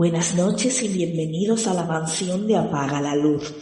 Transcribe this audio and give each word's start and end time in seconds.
Buenas 0.00 0.34
noches 0.34 0.82
y 0.82 0.88
bienvenidos 0.88 1.66
a 1.66 1.74
la 1.74 1.84
mansión 1.84 2.46
de 2.46 2.56
Apaga 2.56 3.02
la 3.02 3.14
Luz. 3.14 3.54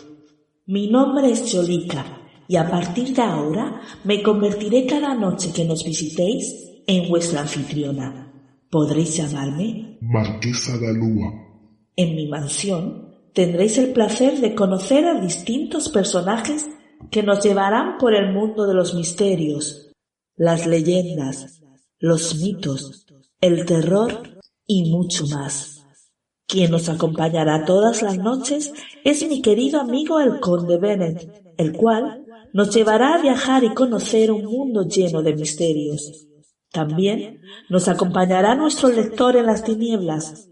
Mi 0.66 0.88
nombre 0.88 1.32
es 1.32 1.52
Jolika 1.52 2.06
y 2.46 2.54
a 2.54 2.70
partir 2.70 3.12
de 3.12 3.22
ahora 3.22 3.80
me 4.04 4.22
convertiré 4.22 4.86
cada 4.86 5.16
noche 5.16 5.50
que 5.52 5.64
nos 5.64 5.82
visitéis 5.84 6.54
en 6.86 7.08
vuestra 7.08 7.40
anfitriona. 7.40 8.32
Podréis 8.70 9.16
llamarme 9.16 9.98
Marquesa 10.00 10.78
de 10.78 10.90
Alúa. 10.90 11.32
En 11.96 12.14
mi 12.14 12.28
mansión 12.28 13.16
tendréis 13.34 13.76
el 13.78 13.92
placer 13.92 14.38
de 14.38 14.54
conocer 14.54 15.06
a 15.06 15.20
distintos 15.20 15.88
personajes 15.88 16.70
que 17.10 17.24
nos 17.24 17.42
llevarán 17.42 17.98
por 17.98 18.14
el 18.14 18.32
mundo 18.32 18.68
de 18.68 18.74
los 18.74 18.94
misterios, 18.94 19.90
las 20.36 20.68
leyendas, 20.68 21.60
los 21.98 22.36
mitos, 22.36 23.06
el 23.40 23.66
terror 23.66 24.38
y 24.68 24.88
mucho 24.92 25.26
más. 25.26 25.77
Quien 26.48 26.70
nos 26.70 26.88
acompañará 26.88 27.66
todas 27.66 28.00
las 28.00 28.16
noches 28.16 28.72
es 29.04 29.28
mi 29.28 29.42
querido 29.42 29.80
amigo 29.80 30.18
el 30.18 30.40
conde 30.40 30.78
Bennett, 30.78 31.44
el 31.58 31.74
cual 31.74 32.24
nos 32.54 32.74
llevará 32.74 33.14
a 33.14 33.20
viajar 33.20 33.64
y 33.64 33.74
conocer 33.74 34.32
un 34.32 34.46
mundo 34.46 34.88
lleno 34.88 35.22
de 35.22 35.36
misterios. 35.36 36.26
También 36.72 37.42
nos 37.68 37.86
acompañará 37.88 38.54
nuestro 38.54 38.88
lector 38.88 39.36
en 39.36 39.44
las 39.44 39.62
tinieblas. 39.62 40.48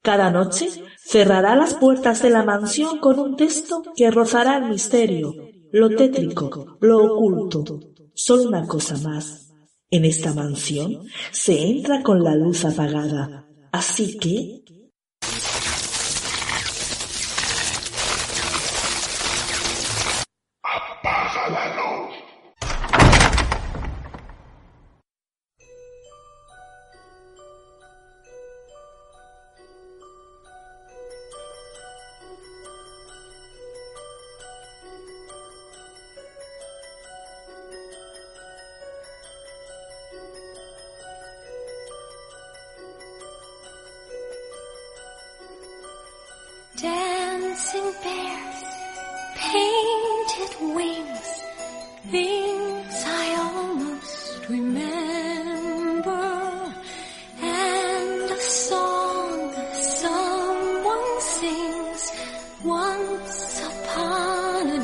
Cada 0.00 0.30
noche 0.30 0.68
cerrará 0.96 1.56
las 1.56 1.74
puertas 1.74 2.22
de 2.22 2.30
la 2.30 2.44
mansión 2.44 2.98
con 2.98 3.18
un 3.18 3.36
texto 3.36 3.82
que 3.96 4.12
rozará 4.12 4.58
el 4.58 4.68
misterio, 4.70 5.34
lo 5.72 5.90
tétrico, 5.90 6.78
lo 6.80 7.14
oculto. 7.14 7.80
Solo 8.14 8.44
una 8.44 8.64
cosa 8.68 8.96
más. 8.98 9.52
En 9.90 10.04
esta 10.04 10.32
mansión 10.34 11.02
se 11.32 11.66
entra 11.66 12.04
con 12.04 12.22
la 12.22 12.36
luz 12.36 12.64
apagada. 12.64 13.48
Así 13.72 14.18
que 14.18 14.61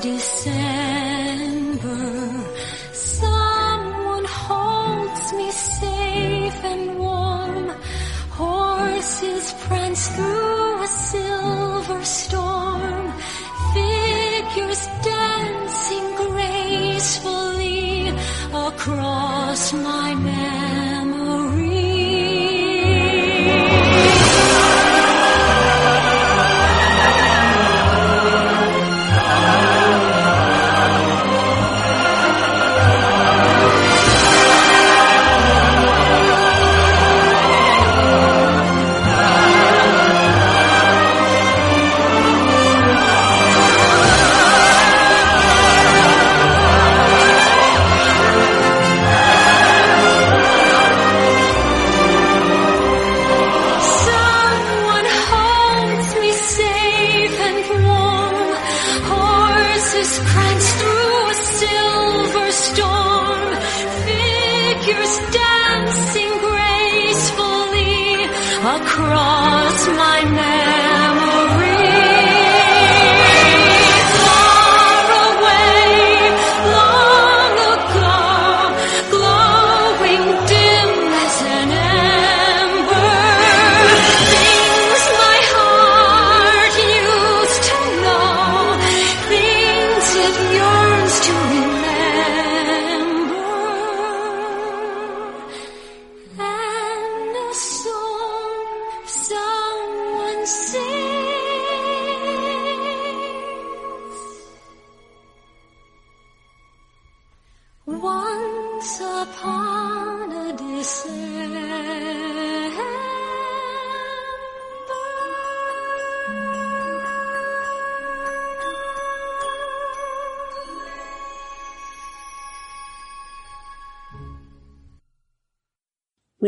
December. 0.01 0.49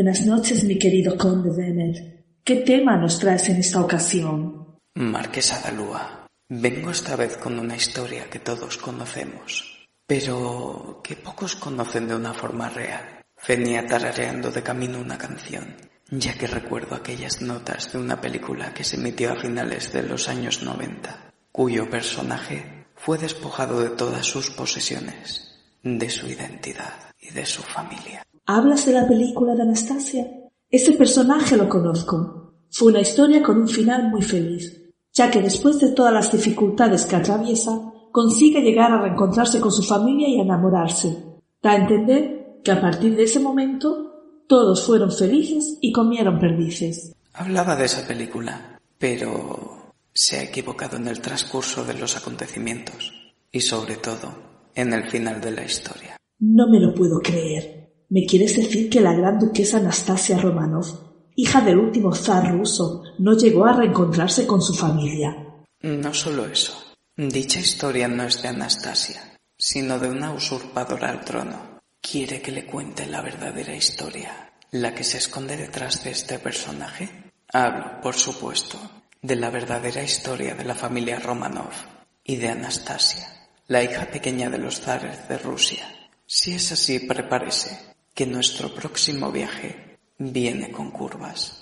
Buenas 0.00 0.24
noches, 0.24 0.64
mi 0.64 0.78
querido 0.78 1.14
conde 1.14 1.50
Bennett. 1.54 2.24
¿Qué 2.42 2.56
tema 2.62 2.96
nos 2.96 3.18
traes 3.18 3.50
en 3.50 3.56
esta 3.56 3.82
ocasión? 3.82 4.78
Marquesa 4.94 5.60
de 5.60 5.76
Lúa, 5.76 6.26
vengo 6.48 6.90
esta 6.90 7.16
vez 7.16 7.36
con 7.36 7.58
una 7.58 7.76
historia 7.76 8.30
que 8.30 8.38
todos 8.38 8.78
conocemos, 8.78 9.86
pero 10.06 11.02
que 11.04 11.16
pocos 11.16 11.54
conocen 11.54 12.08
de 12.08 12.14
una 12.14 12.32
forma 12.32 12.70
real. 12.70 13.20
Venía 13.46 13.86
tarareando 13.86 14.50
de 14.50 14.62
camino 14.62 14.98
una 14.98 15.18
canción, 15.18 15.76
ya 16.10 16.32
que 16.32 16.46
recuerdo 16.46 16.96
aquellas 16.96 17.42
notas 17.42 17.92
de 17.92 17.98
una 17.98 18.22
película 18.22 18.72
que 18.72 18.84
se 18.84 18.96
emitió 18.96 19.32
a 19.32 19.36
finales 19.36 19.92
de 19.92 20.02
los 20.04 20.30
años 20.30 20.62
90, 20.62 21.30
cuyo 21.52 21.90
personaje 21.90 22.86
fue 22.94 23.18
despojado 23.18 23.82
de 23.82 23.90
todas 23.90 24.24
sus 24.24 24.48
posesiones, 24.48 25.60
de 25.82 26.08
su 26.08 26.26
identidad 26.26 27.12
y 27.20 27.34
de 27.34 27.44
su 27.44 27.60
familia. 27.60 28.24
¿Hablas 28.52 28.84
de 28.84 28.94
la 28.94 29.06
película 29.06 29.54
de 29.54 29.62
Anastasia? 29.62 30.26
Ese 30.68 30.94
personaje 30.94 31.56
lo 31.56 31.68
conozco. 31.68 32.52
Fue 32.68 32.90
una 32.90 33.00
historia 33.00 33.44
con 33.44 33.60
un 33.60 33.68
final 33.68 34.10
muy 34.10 34.22
feliz, 34.22 34.90
ya 35.12 35.30
que 35.30 35.40
después 35.40 35.78
de 35.78 35.92
todas 35.92 36.12
las 36.12 36.32
dificultades 36.32 37.06
que 37.06 37.14
atraviesa, 37.14 37.80
consigue 38.10 38.60
llegar 38.60 38.90
a 38.90 39.02
reencontrarse 39.02 39.60
con 39.60 39.70
su 39.70 39.84
familia 39.84 40.28
y 40.28 40.40
a 40.40 40.42
enamorarse. 40.42 41.16
Da 41.62 41.70
a 41.70 41.76
entender 41.76 42.58
que 42.64 42.72
a 42.72 42.80
partir 42.80 43.14
de 43.14 43.22
ese 43.22 43.38
momento 43.38 44.42
todos 44.48 44.84
fueron 44.84 45.12
felices 45.12 45.78
y 45.80 45.92
comieron 45.92 46.40
perdices. 46.40 47.14
Hablaba 47.34 47.76
de 47.76 47.84
esa 47.84 48.04
película, 48.04 48.80
pero 48.98 49.92
se 50.12 50.40
ha 50.40 50.42
equivocado 50.42 50.96
en 50.96 51.06
el 51.06 51.20
transcurso 51.20 51.84
de 51.84 51.94
los 51.94 52.16
acontecimientos 52.16 53.12
y 53.52 53.60
sobre 53.60 53.94
todo 53.94 54.34
en 54.74 54.92
el 54.92 55.08
final 55.08 55.40
de 55.40 55.52
la 55.52 55.64
historia. 55.64 56.16
No 56.40 56.68
me 56.68 56.80
lo 56.80 56.92
puedo 56.92 57.20
creer. 57.20 57.79
¿Me 58.10 58.26
quieres 58.26 58.56
decir 58.56 58.90
que 58.90 59.00
la 59.00 59.14
gran 59.14 59.38
duquesa 59.38 59.78
Anastasia 59.78 60.36
Romanov 60.38 61.10
hija 61.40 61.62
del 61.62 61.78
último 61.78 62.14
zar 62.14 62.52
ruso, 62.52 63.02
no 63.18 63.32
llegó 63.34 63.64
a 63.64 63.72
reencontrarse 63.72 64.46
con 64.46 64.60
su 64.60 64.74
familia. 64.74 65.34
No 65.80 66.12
solo 66.12 66.44
eso. 66.44 66.74
Dicha 67.16 67.60
historia 67.60 68.08
no 68.08 68.24
es 68.24 68.42
de 68.42 68.48
Anastasia, 68.48 69.38
sino 69.56 69.98
de 69.98 70.10
una 70.10 70.32
usurpadora 70.32 71.08
al 71.08 71.24
trono. 71.24 71.80
¿Quiere 72.00 72.42
que 72.42 72.52
le 72.52 72.66
cuente 72.66 73.06
la 73.06 73.22
verdadera 73.22 73.74
historia? 73.74 74.52
¿La 74.72 74.94
que 74.94 75.02
se 75.02 75.16
esconde 75.16 75.56
detrás 75.56 76.04
de 76.04 76.10
este 76.10 76.38
personaje? 76.38 77.32
Hablo, 77.52 78.00
por 78.02 78.14
supuesto, 78.14 78.78
de 79.22 79.36
la 79.36 79.48
verdadera 79.48 80.02
historia 80.02 80.54
de 80.54 80.64
la 80.64 80.74
familia 80.74 81.18
Romanov 81.18 81.72
y 82.22 82.36
de 82.36 82.48
Anastasia, 82.48 83.26
la 83.66 83.82
hija 83.82 84.10
pequeña 84.10 84.50
de 84.50 84.58
los 84.58 84.80
zares 84.80 85.26
de 85.26 85.38
Rusia. 85.38 85.86
Si 86.26 86.52
es 86.52 86.70
así, 86.70 87.00
prepárese, 87.00 87.90
que 88.20 88.26
nuestro 88.26 88.68
próximo 88.68 89.32
viaje 89.32 89.96
viene 90.18 90.70
con 90.70 90.90
curvas. 90.90 91.59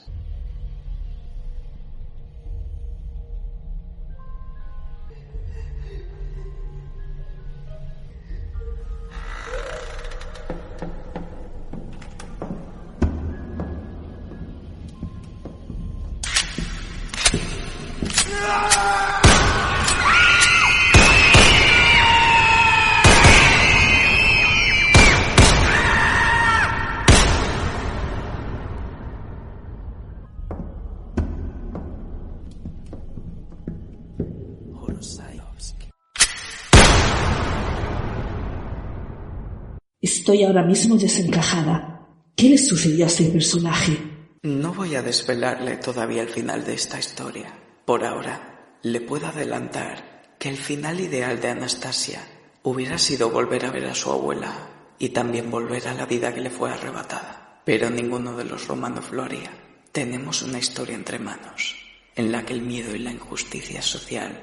Estoy 40.28 40.44
ahora 40.44 40.62
mismo 40.62 40.98
desencajada. 40.98 42.06
¿Qué 42.36 42.50
le 42.50 42.58
sucedió 42.58 43.06
a 43.06 43.08
ese 43.08 43.30
personaje? 43.30 43.96
No 44.42 44.74
voy 44.74 44.94
a 44.94 45.00
desvelarle 45.00 45.78
todavía 45.78 46.20
el 46.20 46.28
final 46.28 46.66
de 46.66 46.74
esta 46.74 46.98
historia. 46.98 47.50
Por 47.86 48.04
ahora, 48.04 48.76
le 48.82 49.00
puedo 49.00 49.26
adelantar 49.28 50.34
que 50.38 50.50
el 50.50 50.58
final 50.58 51.00
ideal 51.00 51.40
de 51.40 51.48
Anastasia 51.48 52.20
hubiera 52.62 52.98
sido 52.98 53.30
volver 53.30 53.64
a 53.64 53.70
ver 53.70 53.86
a 53.86 53.94
su 53.94 54.10
abuela 54.12 54.52
y 54.98 55.08
también 55.08 55.50
volver 55.50 55.88
a 55.88 55.94
la 55.94 56.04
vida 56.04 56.34
que 56.34 56.42
le 56.42 56.50
fue 56.50 56.70
arrebatada. 56.70 57.62
Pero 57.64 57.88
ninguno 57.88 58.36
de 58.36 58.44
los 58.44 58.66
romanos 58.68 59.10
lo 59.10 59.22
haría. 59.22 59.50
Tenemos 59.92 60.42
una 60.42 60.58
historia 60.58 60.94
entre 60.94 61.18
manos, 61.18 61.74
en 62.14 62.32
la 62.32 62.44
que 62.44 62.52
el 62.52 62.60
miedo 62.60 62.94
y 62.94 62.98
la 62.98 63.12
injusticia 63.12 63.80
social 63.80 64.42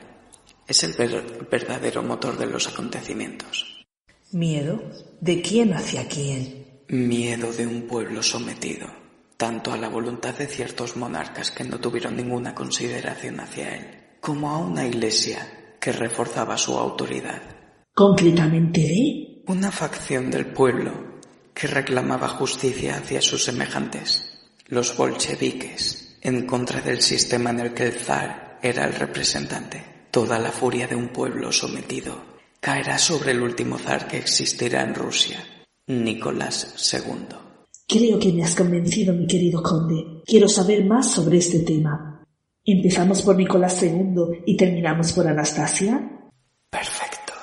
es 0.67 0.83
el 0.83 0.93
ver- 0.93 1.47
verdadero 1.51 2.01
motor 2.01 2.39
de 2.39 2.47
los 2.47 2.67
acontecimientos. 2.67 3.74
¿Miedo? 4.31 4.81
¿De 5.21 5.41
quién 5.41 5.73
hacia 5.73 6.07
quién? 6.07 6.81
Miedo 6.87 7.53
de 7.53 7.67
un 7.67 7.83
pueblo 7.83 8.23
sometido, 8.23 8.87
tanto 9.37 9.71
a 9.71 9.77
la 9.77 9.87
voluntad 9.87 10.33
de 10.33 10.47
ciertos 10.47 10.97
monarcas 10.97 11.51
que 11.51 11.63
no 11.63 11.79
tuvieron 11.79 12.17
ninguna 12.17 12.55
consideración 12.55 13.39
hacia 13.39 13.75
él, 13.75 13.85
como 14.19 14.49
a 14.49 14.57
una 14.57 14.85
iglesia 14.85 15.75
que 15.79 15.91
reforzaba 15.91 16.57
su 16.57 16.75
autoridad. 16.75 17.41
¿Concretamente 17.93 18.81
de? 18.81 19.43
Una 19.47 19.71
facción 19.71 20.31
del 20.31 20.47
pueblo 20.47 21.21
que 21.53 21.67
reclamaba 21.67 22.27
justicia 22.27 22.97
hacia 22.97 23.21
sus 23.21 23.43
semejantes, 23.43 24.49
los 24.67 24.97
bolcheviques, 24.97 26.17
en 26.21 26.47
contra 26.47 26.81
del 26.81 27.01
sistema 27.01 27.51
en 27.51 27.59
el 27.59 27.73
que 27.75 27.85
el 27.85 27.93
zar 27.93 28.57
era 28.63 28.85
el 28.85 28.95
representante. 28.95 30.07
Toda 30.09 30.39
la 30.39 30.51
furia 30.51 30.87
de 30.87 30.95
un 30.95 31.09
pueblo 31.09 31.51
sometido 31.51 32.34
caerá 32.65 32.97
sobre 32.97 33.29
el 33.29 33.43
último 33.43 33.77
zar 33.77 34.07
que 34.07 34.17
existirá 34.17 34.81
en 34.81 34.95
Rusia, 34.95 35.37
Nicolás 35.85 36.73
II. 36.91 37.27
Creo 37.87 38.17
que 38.17 38.33
me 38.33 38.43
has 38.43 38.55
convencido, 38.55 39.13
mi 39.13 39.27
querido 39.27 39.61
conde. 39.61 40.23
Quiero 40.25 40.49
saber 40.49 40.83
más 40.83 41.11
sobre 41.11 41.37
este 41.37 41.59
tema. 41.59 42.25
¿Empezamos 42.65 43.21
por 43.21 43.35
Nicolás 43.35 43.83
II 43.83 44.41
y 44.47 44.57
terminamos 44.57 45.13
por 45.13 45.27
Anastasia? 45.27 46.09
Perfecto. 46.67 47.33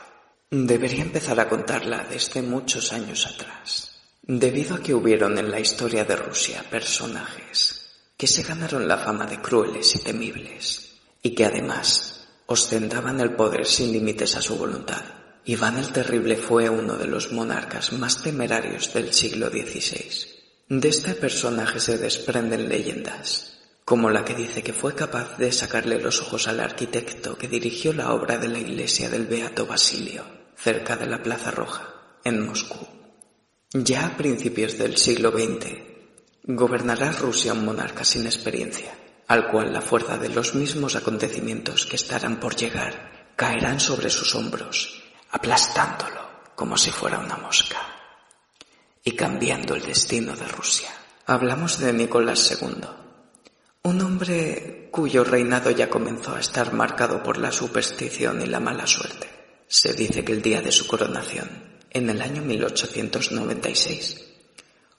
Debería 0.50 1.04
empezar 1.04 1.38
a 1.38 1.48
contarla 1.48 2.04
desde 2.10 2.42
muchos 2.42 2.92
años 2.92 3.24
atrás, 3.24 3.92
debido 4.22 4.74
a 4.74 4.80
que 4.80 4.92
hubieron 4.92 5.38
en 5.38 5.52
la 5.52 5.60
historia 5.60 6.04
de 6.04 6.16
Rusia 6.16 6.64
personajes 6.68 7.78
que 8.16 8.26
se 8.26 8.42
ganaron 8.42 8.88
la 8.88 8.98
fama 8.98 9.26
de 9.26 9.40
crueles 9.40 9.94
y 9.94 10.00
temibles, 10.00 10.96
y 11.22 11.32
que 11.32 11.44
además 11.44 12.21
ostentaban 12.52 13.20
el 13.20 13.34
poder 13.34 13.66
sin 13.66 13.92
límites 13.92 14.36
a 14.36 14.42
su 14.42 14.56
voluntad. 14.56 15.02
Iván 15.44 15.78
el 15.78 15.90
Terrible 15.90 16.36
fue 16.36 16.68
uno 16.68 16.96
de 16.96 17.06
los 17.06 17.32
monarcas 17.32 17.92
más 17.92 18.22
temerarios 18.22 18.92
del 18.94 19.12
siglo 19.12 19.48
XVI. 19.48 20.32
De 20.68 20.88
este 20.88 21.14
personaje 21.14 21.80
se 21.80 21.98
desprenden 21.98 22.68
leyendas, 22.68 23.58
como 23.84 24.10
la 24.10 24.24
que 24.24 24.34
dice 24.34 24.62
que 24.62 24.72
fue 24.72 24.94
capaz 24.94 25.36
de 25.36 25.50
sacarle 25.50 26.00
los 26.00 26.22
ojos 26.22 26.46
al 26.46 26.60
arquitecto 26.60 27.36
que 27.36 27.48
dirigió 27.48 27.92
la 27.92 28.12
obra 28.12 28.38
de 28.38 28.48
la 28.48 28.58
iglesia 28.58 29.10
del 29.10 29.26
Beato 29.26 29.66
Basilio, 29.66 30.24
cerca 30.56 30.96
de 30.96 31.06
la 31.06 31.22
Plaza 31.22 31.50
Roja, 31.50 31.92
en 32.24 32.46
Moscú. 32.46 32.86
Ya 33.72 34.06
a 34.06 34.16
principios 34.16 34.78
del 34.78 34.96
siglo 34.96 35.32
XX, 35.32 35.76
gobernará 36.44 37.12
Rusia 37.12 37.52
un 37.52 37.64
monarca 37.64 38.04
sin 38.04 38.26
experiencia, 38.26 38.96
al 39.28 39.48
cual 39.48 39.72
la 39.72 39.80
fuerza 39.80 40.18
de 40.18 40.28
los 40.28 40.54
mismos 40.54 40.96
acontecimientos 40.96 41.86
que 41.86 41.96
estarán 41.96 42.38
por 42.38 42.56
llegar 42.56 43.32
caerán 43.36 43.80
sobre 43.80 44.10
sus 44.10 44.34
hombros, 44.34 45.02
aplastándolo 45.30 46.20
como 46.54 46.76
si 46.76 46.90
fuera 46.90 47.18
una 47.18 47.36
mosca 47.36 47.78
y 49.04 49.12
cambiando 49.12 49.74
el 49.74 49.82
destino 49.82 50.36
de 50.36 50.46
Rusia. 50.46 50.90
Hablamos 51.26 51.78
de 51.78 51.92
Nicolás 51.92 52.56
II, 52.60 52.86
un 53.84 54.00
hombre 54.00 54.88
cuyo 54.92 55.24
reinado 55.24 55.70
ya 55.70 55.88
comenzó 55.88 56.34
a 56.34 56.40
estar 56.40 56.72
marcado 56.72 57.22
por 57.22 57.38
la 57.38 57.50
superstición 57.50 58.42
y 58.42 58.46
la 58.46 58.60
mala 58.60 58.86
suerte. 58.86 59.28
Se 59.66 59.94
dice 59.94 60.24
que 60.24 60.32
el 60.32 60.42
día 60.42 60.60
de 60.60 60.70
su 60.70 60.86
coronación, 60.86 61.80
en 61.90 62.10
el 62.10 62.20
año 62.22 62.42
1896, 62.42 64.24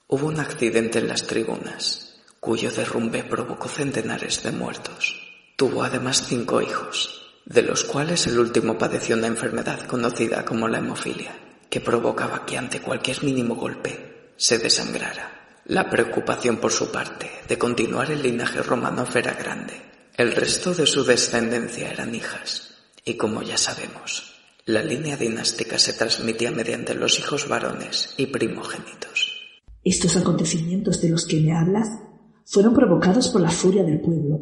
hubo 0.08 0.26
un 0.26 0.40
accidente 0.40 0.98
en 0.98 1.08
las 1.08 1.26
tribunas, 1.26 2.13
cuyo 2.44 2.70
derrumbe 2.70 3.24
provocó 3.24 3.70
centenares 3.70 4.42
de 4.42 4.52
muertos. 4.52 5.16
Tuvo 5.56 5.82
además 5.82 6.26
cinco 6.28 6.60
hijos, 6.60 7.40
de 7.46 7.62
los 7.62 7.84
cuales 7.84 8.26
el 8.26 8.38
último 8.38 8.76
padeció 8.76 9.16
una 9.16 9.28
enfermedad 9.28 9.86
conocida 9.86 10.44
como 10.44 10.68
la 10.68 10.76
hemofilia, 10.76 11.34
que 11.70 11.80
provocaba 11.80 12.44
que 12.44 12.58
ante 12.58 12.82
cualquier 12.82 13.24
mínimo 13.24 13.54
golpe 13.54 14.32
se 14.36 14.58
desangrara. 14.58 15.62
La 15.64 15.88
preocupación 15.88 16.58
por 16.58 16.70
su 16.70 16.92
parte 16.92 17.30
de 17.48 17.56
continuar 17.56 18.10
el 18.10 18.22
linaje 18.22 18.62
Romanov 18.62 19.16
era 19.16 19.32
grande. 19.32 19.80
El 20.14 20.32
resto 20.32 20.74
de 20.74 20.86
su 20.86 21.02
descendencia 21.02 21.90
eran 21.90 22.14
hijas, 22.14 22.74
y 23.06 23.14
como 23.14 23.40
ya 23.42 23.56
sabemos, 23.56 24.34
la 24.66 24.82
línea 24.82 25.16
dinástica 25.16 25.78
se 25.78 25.94
transmitía 25.94 26.50
mediante 26.50 26.94
los 26.94 27.18
hijos 27.18 27.48
varones 27.48 28.12
y 28.18 28.26
primogénitos. 28.26 29.32
Estos 29.82 30.18
acontecimientos 30.18 31.00
de 31.00 31.08
los 31.08 31.24
que 31.24 31.40
me 31.40 31.56
hablas 31.56 31.88
fueron 32.46 32.74
provocados 32.74 33.28
por 33.28 33.40
la 33.40 33.50
furia 33.50 33.82
del 33.82 34.00
pueblo. 34.00 34.40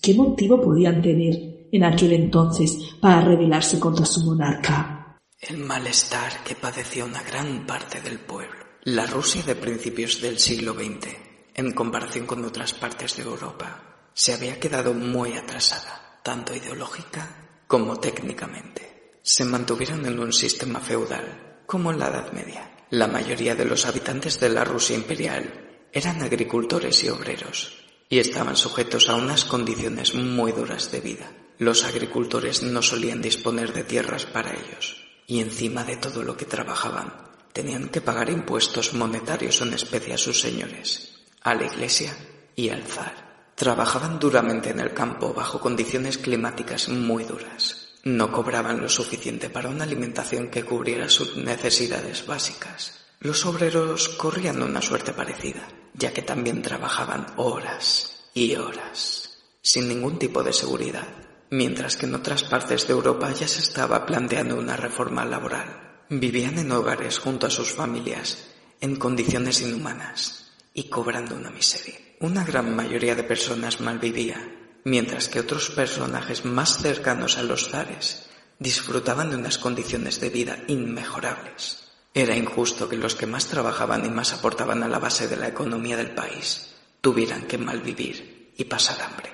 ¿Qué 0.00 0.14
motivo 0.14 0.60
podían 0.60 1.00
tener 1.02 1.68
en 1.70 1.84
aquel 1.84 2.12
entonces 2.12 2.96
para 3.00 3.20
rebelarse 3.20 3.78
contra 3.78 4.06
su 4.06 4.24
monarca? 4.24 5.18
El 5.40 5.58
malestar 5.58 6.42
que 6.44 6.54
padecía 6.54 7.04
una 7.04 7.22
gran 7.22 7.66
parte 7.66 8.00
del 8.00 8.18
pueblo. 8.18 8.64
La 8.84 9.06
Rusia 9.06 9.42
de 9.42 9.56
principios 9.56 10.20
del 10.20 10.38
siglo 10.38 10.74
XX, 10.74 11.08
en 11.54 11.72
comparación 11.72 12.26
con 12.26 12.44
otras 12.44 12.74
partes 12.74 13.16
de 13.16 13.22
Europa, 13.22 14.10
se 14.12 14.34
había 14.34 14.60
quedado 14.60 14.94
muy 14.94 15.32
atrasada, 15.32 16.20
tanto 16.22 16.54
ideológica 16.54 17.62
como 17.66 17.98
técnicamente. 17.98 19.18
Se 19.22 19.44
mantuvieron 19.44 20.04
en 20.06 20.18
un 20.18 20.32
sistema 20.32 20.80
feudal, 20.80 21.62
como 21.66 21.90
en 21.90 21.98
la 21.98 22.08
Edad 22.08 22.32
Media. 22.32 22.70
La 22.90 23.06
mayoría 23.06 23.54
de 23.54 23.64
los 23.64 23.86
habitantes 23.86 24.38
de 24.38 24.50
la 24.50 24.64
Rusia 24.64 24.96
imperial 24.96 25.73
eran 25.94 26.20
agricultores 26.22 27.04
y 27.04 27.08
obreros, 27.08 27.72
y 28.08 28.18
estaban 28.18 28.56
sujetos 28.56 29.08
a 29.08 29.14
unas 29.14 29.44
condiciones 29.44 30.16
muy 30.16 30.50
duras 30.50 30.90
de 30.90 31.00
vida. 31.00 31.30
Los 31.58 31.84
agricultores 31.84 32.64
no 32.64 32.82
solían 32.82 33.22
disponer 33.22 33.72
de 33.72 33.84
tierras 33.84 34.26
para 34.26 34.50
ellos, 34.50 34.96
y 35.28 35.38
encima 35.38 35.84
de 35.84 35.96
todo 35.96 36.24
lo 36.24 36.36
que 36.36 36.46
trabajaban, 36.46 37.14
tenían 37.52 37.90
que 37.90 38.00
pagar 38.00 38.28
impuestos 38.28 38.92
monetarios 38.94 39.60
en 39.60 39.72
especie 39.72 40.14
a 40.14 40.18
sus 40.18 40.40
señores, 40.40 41.26
a 41.42 41.54
la 41.54 41.66
iglesia 41.66 42.12
y 42.56 42.70
al 42.70 42.82
zar. 42.82 43.52
Trabajaban 43.54 44.18
duramente 44.18 44.70
en 44.70 44.80
el 44.80 44.92
campo 44.92 45.32
bajo 45.32 45.60
condiciones 45.60 46.18
climáticas 46.18 46.88
muy 46.88 47.22
duras. 47.22 48.00
No 48.02 48.32
cobraban 48.32 48.80
lo 48.80 48.88
suficiente 48.88 49.48
para 49.48 49.68
una 49.68 49.84
alimentación 49.84 50.48
que 50.50 50.64
cubriera 50.64 51.08
sus 51.08 51.36
necesidades 51.36 52.26
básicas. 52.26 53.03
Los 53.24 53.46
obreros 53.46 54.10
corrían 54.10 54.62
una 54.62 54.82
suerte 54.82 55.14
parecida. 55.14 55.66
ya 55.94 56.12
que 56.12 56.20
también 56.20 56.60
trabajaban 56.60 57.24
horas 57.36 58.28
y 58.34 58.54
horas, 58.56 59.38
sin 59.62 59.88
ningún 59.88 60.18
tipo 60.18 60.42
de 60.42 60.52
seguridad, 60.52 61.08
mientras 61.50 61.96
que 61.96 62.04
en 62.04 62.16
otras 62.16 62.42
partes 62.42 62.86
de 62.86 62.92
Europa 62.92 63.32
ya 63.32 63.48
se 63.48 63.60
estaba 63.60 64.04
planteando 64.04 64.58
una 64.58 64.76
reforma 64.76 65.24
laboral. 65.24 66.04
Vivían 66.10 66.58
en 66.58 66.70
hogares 66.70 67.18
junto 67.18 67.46
a 67.46 67.50
sus 67.50 67.72
familias, 67.72 68.44
en 68.82 68.96
condiciones 68.96 69.62
inhumanas 69.62 70.52
y 70.74 70.90
cobrando 70.90 71.34
una 71.34 71.50
miseria. 71.50 71.98
Una 72.20 72.44
gran 72.44 72.76
mayoría 72.76 73.14
de 73.14 73.24
personas 73.24 73.80
malvivía, 73.80 74.36
mientras 74.84 75.30
que 75.30 75.40
otros 75.40 75.70
personajes 75.70 76.44
más 76.44 76.82
cercanos 76.82 77.38
a 77.38 77.42
los 77.42 77.70
zares 77.70 78.26
disfrutaban 78.58 79.30
de 79.30 79.36
unas 79.36 79.56
condiciones 79.56 80.20
de 80.20 80.28
vida 80.28 80.58
inmejorables. 80.66 81.83
Era 82.16 82.36
injusto 82.36 82.88
que 82.88 82.96
los 82.96 83.16
que 83.16 83.26
más 83.26 83.48
trabajaban 83.48 84.06
y 84.06 84.08
más 84.08 84.32
aportaban 84.32 84.84
a 84.84 84.88
la 84.88 85.00
base 85.00 85.26
de 85.26 85.36
la 85.36 85.48
economía 85.48 85.96
del 85.96 86.14
país 86.14 86.74
tuvieran 87.00 87.48
que 87.48 87.58
malvivir 87.58 88.52
y 88.56 88.64
pasar 88.64 89.02
hambre. 89.02 89.32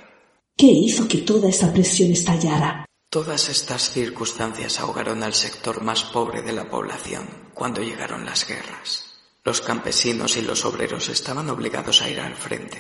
¿Qué 0.56 0.66
hizo 0.66 1.06
que 1.06 1.18
toda 1.18 1.50
esa 1.50 1.72
presión 1.74 2.10
estallara? 2.10 2.86
Todas 3.10 3.50
estas 3.50 3.90
circunstancias 3.90 4.80
ahogaron 4.80 5.22
al 5.22 5.34
sector 5.34 5.82
más 5.82 6.04
pobre 6.04 6.40
de 6.40 6.52
la 6.52 6.70
población 6.70 7.28
cuando 7.52 7.82
llegaron 7.82 8.24
las 8.24 8.48
guerras. 8.48 9.20
Los 9.44 9.60
campesinos 9.60 10.38
y 10.38 10.42
los 10.42 10.64
obreros 10.64 11.10
estaban 11.10 11.50
obligados 11.50 12.00
a 12.00 12.08
ir 12.08 12.20
al 12.20 12.34
frente. 12.34 12.78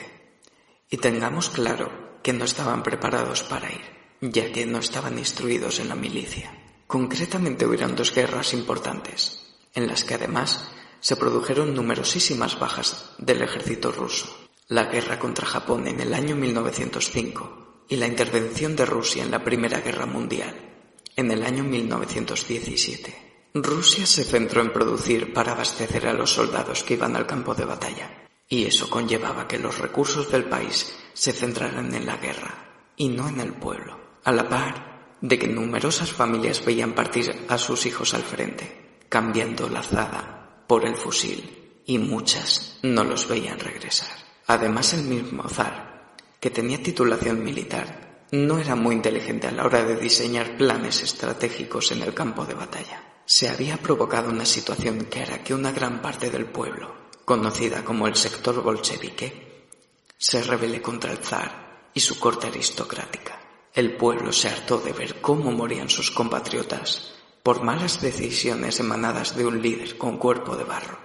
Y 0.88 0.96
tengamos 0.96 1.50
claro 1.50 2.18
que 2.22 2.32
no 2.32 2.46
estaban 2.46 2.82
preparados 2.82 3.42
para 3.42 3.70
ir, 3.70 3.82
ya 4.22 4.50
que 4.50 4.64
no 4.64 4.78
estaban 4.78 5.18
instruidos 5.18 5.78
en 5.78 5.88
la 5.88 5.94
milicia. 5.94 6.56
Concretamente 6.86 7.66
hubieron 7.66 7.94
dos 7.94 8.14
guerras 8.14 8.54
importantes, 8.54 9.49
en 9.74 9.86
las 9.86 10.04
que 10.04 10.14
además 10.14 10.68
se 11.00 11.16
produjeron 11.16 11.74
numerosísimas 11.74 12.58
bajas 12.58 13.12
del 13.18 13.42
ejército 13.42 13.92
ruso. 13.92 14.36
La 14.68 14.84
guerra 14.84 15.18
contra 15.18 15.46
Japón 15.46 15.88
en 15.88 16.00
el 16.00 16.14
año 16.14 16.36
1905 16.36 17.84
y 17.88 17.96
la 17.96 18.06
intervención 18.06 18.76
de 18.76 18.86
Rusia 18.86 19.24
en 19.24 19.30
la 19.30 19.42
Primera 19.42 19.80
Guerra 19.80 20.06
Mundial 20.06 20.54
en 21.16 21.30
el 21.30 21.44
año 21.44 21.64
1917. 21.64 23.48
Rusia 23.54 24.06
se 24.06 24.24
centró 24.24 24.62
en 24.62 24.72
producir 24.72 25.32
para 25.32 25.52
abastecer 25.52 26.06
a 26.06 26.12
los 26.12 26.30
soldados 26.30 26.84
que 26.84 26.94
iban 26.94 27.16
al 27.16 27.26
campo 27.26 27.54
de 27.54 27.64
batalla, 27.64 28.28
y 28.48 28.64
eso 28.64 28.88
conllevaba 28.88 29.48
que 29.48 29.58
los 29.58 29.78
recursos 29.78 30.30
del 30.30 30.44
país 30.44 30.94
se 31.12 31.32
centraran 31.32 31.94
en 31.94 32.06
la 32.06 32.16
guerra 32.16 32.92
y 32.96 33.08
no 33.08 33.28
en 33.28 33.40
el 33.40 33.52
pueblo, 33.54 33.98
a 34.24 34.32
la 34.32 34.48
par 34.48 35.18
de 35.20 35.38
que 35.38 35.48
numerosas 35.48 36.12
familias 36.12 36.64
veían 36.64 36.94
partir 36.94 37.44
a 37.48 37.58
sus 37.58 37.86
hijos 37.86 38.14
al 38.14 38.22
frente, 38.22 38.79
cambiando 39.10 39.68
la 39.68 39.80
azada 39.80 40.64
por 40.68 40.86
el 40.86 40.94
fusil, 40.94 41.82
y 41.84 41.98
muchas 41.98 42.78
no 42.82 43.02
los 43.02 43.26
veían 43.26 43.58
regresar. 43.58 44.08
Además, 44.46 44.94
el 44.94 45.02
mismo 45.02 45.48
zar, 45.48 46.14
que 46.38 46.50
tenía 46.50 46.80
titulación 46.80 47.42
militar, 47.42 48.26
no 48.30 48.58
era 48.60 48.76
muy 48.76 48.94
inteligente 48.94 49.48
a 49.48 49.50
la 49.50 49.64
hora 49.64 49.82
de 49.84 49.96
diseñar 49.96 50.56
planes 50.56 51.02
estratégicos 51.02 51.90
en 51.90 52.02
el 52.02 52.14
campo 52.14 52.46
de 52.46 52.54
batalla. 52.54 53.02
Se 53.26 53.48
había 53.48 53.78
provocado 53.78 54.30
una 54.30 54.44
situación 54.44 55.06
que 55.06 55.22
era 55.22 55.42
que 55.42 55.54
una 55.54 55.72
gran 55.72 56.00
parte 56.00 56.30
del 56.30 56.46
pueblo, 56.46 57.10
conocida 57.24 57.84
como 57.84 58.06
el 58.06 58.14
sector 58.14 58.62
bolchevique, 58.62 59.66
se 60.16 60.40
rebele 60.44 60.80
contra 60.80 61.10
el 61.10 61.18
zar 61.18 61.90
y 61.92 61.98
su 61.98 62.20
corte 62.20 62.46
aristocrática. 62.46 63.40
El 63.74 63.96
pueblo 63.96 64.32
se 64.32 64.48
hartó 64.48 64.78
de 64.78 64.92
ver 64.92 65.20
cómo 65.20 65.50
morían 65.50 65.88
sus 65.88 66.12
compatriotas 66.12 67.19
por 67.42 67.62
malas 67.62 68.02
decisiones 68.02 68.80
emanadas 68.80 69.34
de 69.36 69.46
un 69.46 69.62
líder 69.62 69.96
con 69.96 70.18
cuerpo 70.18 70.56
de 70.56 70.64
barro. 70.64 70.98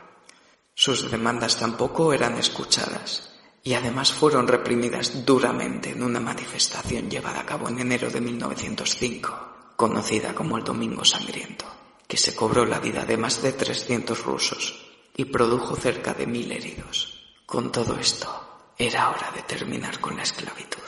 Sus 0.73 1.09
demandas 1.09 1.57
tampoco 1.57 2.11
eran 2.11 2.37
escuchadas 2.37 3.31
y 3.63 3.73
además 3.73 4.11
fueron 4.11 4.47
reprimidas 4.47 5.25
duramente 5.25 5.91
en 5.91 6.03
una 6.03 6.19
manifestación 6.19 7.09
llevada 7.09 7.39
a 7.39 7.45
cabo 7.45 7.69
en 7.69 7.79
enero 7.79 8.09
de 8.09 8.19
1905, 8.19 9.73
conocida 9.77 10.35
como 10.35 10.57
el 10.57 10.65
Domingo 10.65 11.05
Sangriento, 11.05 11.65
que 12.05 12.17
se 12.17 12.35
cobró 12.35 12.65
la 12.65 12.79
vida 12.79 13.05
de 13.05 13.15
más 13.15 13.41
de 13.41 13.53
300 13.53 14.23
rusos 14.23 14.85
y 15.15 15.25
produjo 15.25 15.77
cerca 15.77 16.13
de 16.13 16.27
mil 16.27 16.51
heridos. 16.51 17.37
Con 17.45 17.71
todo 17.71 17.97
esto, 17.97 18.73
era 18.77 19.09
hora 19.09 19.31
de 19.33 19.43
terminar 19.43 20.01
con 20.01 20.17
la 20.17 20.23
esclavitud. 20.23 20.81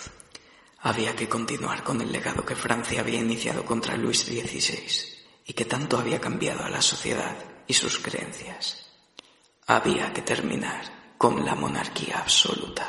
Había 0.80 1.16
que 1.16 1.30
continuar 1.30 1.84
con 1.84 2.02
el 2.02 2.12
legado 2.12 2.46
que 2.46 2.56
Francia 2.56 3.00
había 3.00 3.20
iniciado 3.20 3.64
contra 3.64 3.96
Luis 3.96 4.26
XVI 4.26 5.17
y 5.48 5.54
que 5.54 5.66
tanto 5.66 5.98
había 5.98 6.20
cambiado 6.20 6.66
a 6.66 6.70
la 6.70 6.82
sociedad 6.82 7.36
y 7.66 7.74
sus 7.74 8.00
creencias. 8.00 8.86
Había 9.66 10.12
que 10.12 10.22
terminar 10.22 11.16
con 11.18 11.46
la 11.46 11.56
monarquía 11.56 12.20
absoluta. 12.20 12.86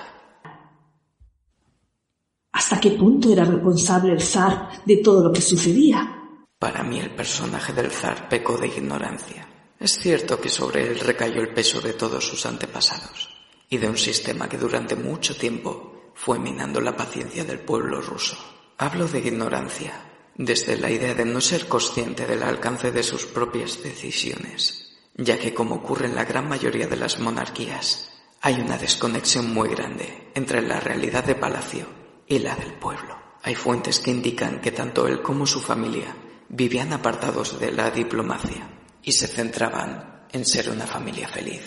¿Hasta 2.52 2.80
qué 2.80 2.90
punto 2.90 3.32
era 3.32 3.44
responsable 3.44 4.12
el 4.12 4.20
zar 4.20 4.84
de 4.84 4.96
todo 4.96 5.28
lo 5.28 5.32
que 5.32 5.40
sucedía? 5.40 6.16
Para 6.58 6.82
mí 6.82 6.98
el 6.98 7.14
personaje 7.14 7.72
del 7.72 7.92
zar 7.92 8.28
pecó 8.28 8.58
de 8.58 8.66
ignorancia. 8.66 9.48
Es 9.78 9.96
cierto 9.96 10.40
que 10.40 10.48
sobre 10.48 10.88
él 10.88 10.98
recayó 10.98 11.40
el 11.40 11.54
peso 11.54 11.80
de 11.80 11.92
todos 11.92 12.26
sus 12.26 12.44
antepasados 12.44 13.28
y 13.70 13.78
de 13.78 13.88
un 13.88 13.96
sistema 13.96 14.48
que 14.48 14.58
durante 14.58 14.96
mucho 14.96 15.36
tiempo 15.36 16.10
fue 16.14 16.40
minando 16.40 16.80
la 16.80 16.96
paciencia 16.96 17.44
del 17.44 17.60
pueblo 17.60 18.00
ruso. 18.00 18.36
Hablo 18.76 19.06
de 19.06 19.20
ignorancia 19.20 20.07
desde 20.38 20.76
la 20.76 20.88
idea 20.88 21.14
de 21.14 21.24
no 21.24 21.40
ser 21.40 21.66
consciente 21.66 22.24
del 22.24 22.44
alcance 22.44 22.92
de 22.92 23.02
sus 23.02 23.26
propias 23.26 23.82
decisiones, 23.82 24.96
ya 25.16 25.36
que 25.36 25.52
como 25.52 25.74
ocurre 25.74 26.06
en 26.06 26.14
la 26.14 26.24
gran 26.24 26.48
mayoría 26.48 26.86
de 26.86 26.96
las 26.96 27.18
monarquías, 27.18 28.12
hay 28.40 28.54
una 28.54 28.78
desconexión 28.78 29.52
muy 29.52 29.68
grande 29.68 30.30
entre 30.36 30.62
la 30.62 30.78
realidad 30.78 31.24
de 31.24 31.34
palacio 31.34 31.86
y 32.28 32.38
la 32.38 32.54
del 32.54 32.74
pueblo. 32.74 33.18
Hay 33.42 33.56
fuentes 33.56 33.98
que 33.98 34.12
indican 34.12 34.60
que 34.60 34.70
tanto 34.70 35.08
él 35.08 35.22
como 35.22 35.44
su 35.44 35.60
familia 35.60 36.14
vivían 36.48 36.92
apartados 36.92 37.58
de 37.58 37.72
la 37.72 37.90
diplomacia 37.90 38.70
y 39.02 39.10
se 39.10 39.26
centraban 39.26 40.28
en 40.30 40.44
ser 40.44 40.70
una 40.70 40.86
familia 40.86 41.26
feliz. 41.26 41.62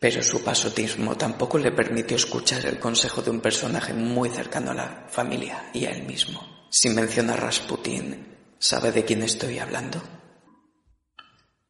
Pero 0.00 0.22
su 0.24 0.42
pasotismo 0.42 1.16
tampoco 1.16 1.58
le 1.58 1.70
permitió 1.70 2.16
escuchar 2.16 2.66
el 2.66 2.80
consejo 2.80 3.22
de 3.22 3.30
un 3.30 3.40
personaje 3.40 3.94
muy 3.94 4.28
cercano 4.28 4.72
a 4.72 4.74
la 4.74 5.06
familia 5.08 5.70
y 5.72 5.84
a 5.86 5.90
él 5.90 6.02
mismo. 6.02 6.57
Si 6.70 6.90
menciona 6.90 7.34
a 7.34 7.36
Rasputín, 7.36 8.26
¿sabe 8.58 8.92
de 8.92 9.04
quién 9.04 9.22
estoy 9.22 9.58
hablando? 9.58 10.02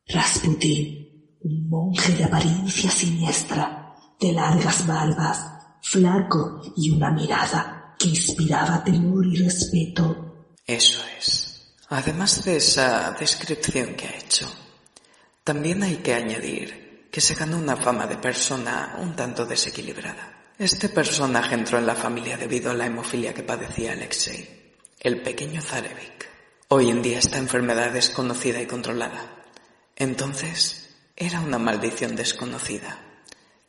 Rasputín, 0.06 1.38
un 1.42 1.68
monje 1.68 2.14
de 2.14 2.24
apariencia 2.24 2.90
siniestra, 2.90 3.94
de 4.18 4.32
largas 4.32 4.86
barbas, 4.86 5.40
flaco 5.82 6.62
y 6.76 6.90
una 6.90 7.10
mirada 7.10 7.94
que 7.98 8.08
inspiraba 8.08 8.82
temor 8.82 9.26
y 9.26 9.36
respeto. 9.36 10.56
Eso 10.66 11.00
es. 11.18 11.76
Además 11.90 12.44
de 12.44 12.56
esa 12.56 13.12
descripción 13.12 13.94
que 13.94 14.08
ha 14.08 14.18
hecho, 14.18 14.46
también 15.44 15.82
hay 15.82 15.96
que 15.96 16.14
añadir 16.14 17.08
que 17.10 17.20
se 17.20 17.34
ganó 17.34 17.56
una 17.56 17.76
fama 17.76 18.06
de 18.06 18.18
persona 18.18 18.96
un 19.00 19.14
tanto 19.16 19.46
desequilibrada. 19.46 20.52
Este 20.58 20.88
personaje 20.88 21.54
entró 21.54 21.78
en 21.78 21.86
la 21.86 21.94
familia 21.94 22.36
debido 22.36 22.70
a 22.70 22.74
la 22.74 22.86
hemofilia 22.86 23.32
que 23.32 23.44
padecía 23.44 23.92
Alexei, 23.92 24.57
el 25.00 25.22
pequeño 25.22 25.62
Zarevich. 25.62 26.26
Hoy 26.68 26.90
en 26.90 27.02
día 27.02 27.20
esta 27.20 27.38
enfermedad 27.38 27.94
es 27.94 28.10
conocida 28.10 28.60
y 28.60 28.66
controlada. 28.66 29.44
Entonces 29.94 30.90
era 31.14 31.40
una 31.40 31.58
maldición 31.58 32.16
desconocida 32.16 32.98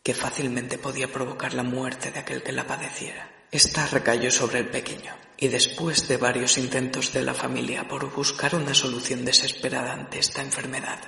que 0.02 0.16
fácilmente 0.16 0.80
podía 0.80 1.12
provocar 1.12 1.54
la 1.54 1.62
muerte 1.62 2.12
de 2.12 2.20
aquel 2.20 2.42
que 2.42 2.52
la 2.52 2.66
padeciera. 2.66 3.30
Esta 3.52 3.86
recayó 3.86 4.32
sobre 4.32 4.60
el 4.60 4.70
pequeño 4.70 5.14
y 5.38 5.50
después 5.50 6.08
de 6.08 6.18
varios 6.18 6.58
intentos 6.58 7.14
de 7.14 7.22
la 7.22 7.36
familia 7.36 7.88
por 7.88 8.12
buscar 8.12 8.56
una 8.56 8.74
solución 8.74 9.24
desesperada 9.24 9.94
ante 9.94 10.18
esta 10.18 10.42
enfermedad, 10.42 11.00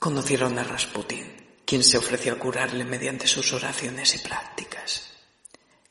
conocieron 0.00 0.58
a 0.58 0.64
Rasputín, 0.64 1.60
quien 1.64 1.84
se 1.84 1.98
ofreció 1.98 2.32
a 2.32 2.38
curarle 2.38 2.84
mediante 2.84 3.28
sus 3.28 3.52
oraciones 3.52 4.14
y 4.16 4.18
prácticas, 4.18 5.12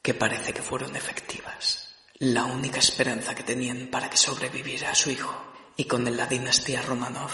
que 0.01 0.13
parece 0.13 0.51
que 0.51 0.61
fueron 0.61 0.95
efectivas. 0.95 1.86
La 2.19 2.45
única 2.45 2.79
esperanza 2.79 3.35
que 3.35 3.43
tenían 3.43 3.89
para 3.91 4.09
que 4.09 4.17
sobreviviera 4.17 4.89
a 4.89 4.95
su 4.95 5.11
hijo 5.11 5.31
y 5.75 5.83
con 5.83 6.03
la 6.17 6.25
dinastía 6.25 6.81
Romanov 6.81 7.29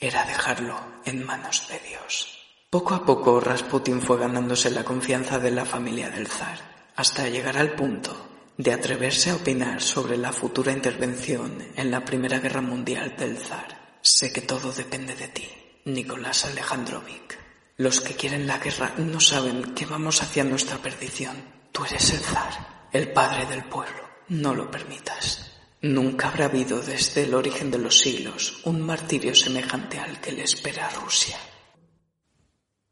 era 0.00 0.24
dejarlo 0.24 0.80
en 1.04 1.22
manos 1.22 1.68
de 1.68 1.78
Dios. 1.80 2.38
Poco 2.70 2.94
a 2.94 3.04
poco 3.04 3.40
Rasputín 3.40 4.00
fue 4.00 4.18
ganándose 4.18 4.70
la 4.70 4.84
confianza 4.84 5.38
de 5.38 5.50
la 5.50 5.66
familia 5.66 6.08
del 6.08 6.28
zar, 6.28 6.92
hasta 6.96 7.28
llegar 7.28 7.58
al 7.58 7.74
punto 7.74 8.16
de 8.56 8.72
atreverse 8.72 9.28
a 9.28 9.36
opinar 9.36 9.82
sobre 9.82 10.16
la 10.16 10.32
futura 10.32 10.72
intervención 10.72 11.62
en 11.76 11.90
la 11.90 12.06
Primera 12.06 12.38
Guerra 12.38 12.62
Mundial 12.62 13.14
del 13.18 13.36
zar. 13.36 13.98
Sé 14.00 14.32
que 14.32 14.40
todo 14.40 14.72
depende 14.72 15.14
de 15.14 15.28
ti, 15.28 15.46
Nicolás 15.84 16.46
Alejandrovich. 16.46 17.38
Los 17.76 18.00
que 18.00 18.14
quieren 18.14 18.46
la 18.46 18.56
guerra 18.56 18.94
no 18.96 19.20
saben 19.20 19.74
que 19.74 19.84
vamos 19.84 20.22
hacia 20.22 20.42
nuestra 20.42 20.78
perdición. 20.78 21.36
Tú 21.70 21.84
eres 21.84 22.10
el 22.12 22.20
zar, 22.20 22.73
el 22.94 23.08
padre 23.08 23.44
del 23.46 23.64
pueblo. 23.64 24.04
No 24.28 24.54
lo 24.54 24.70
permitas. 24.70 25.50
Nunca 25.82 26.28
habrá 26.28 26.44
habido 26.44 26.80
desde 26.80 27.24
el 27.24 27.34
origen 27.34 27.70
de 27.72 27.78
los 27.78 27.98
siglos 27.98 28.60
un 28.64 28.80
martirio 28.80 29.34
semejante 29.34 29.98
al 29.98 30.20
que 30.20 30.30
le 30.30 30.44
espera 30.44 30.86
a 30.86 30.90
Rusia. 30.90 31.36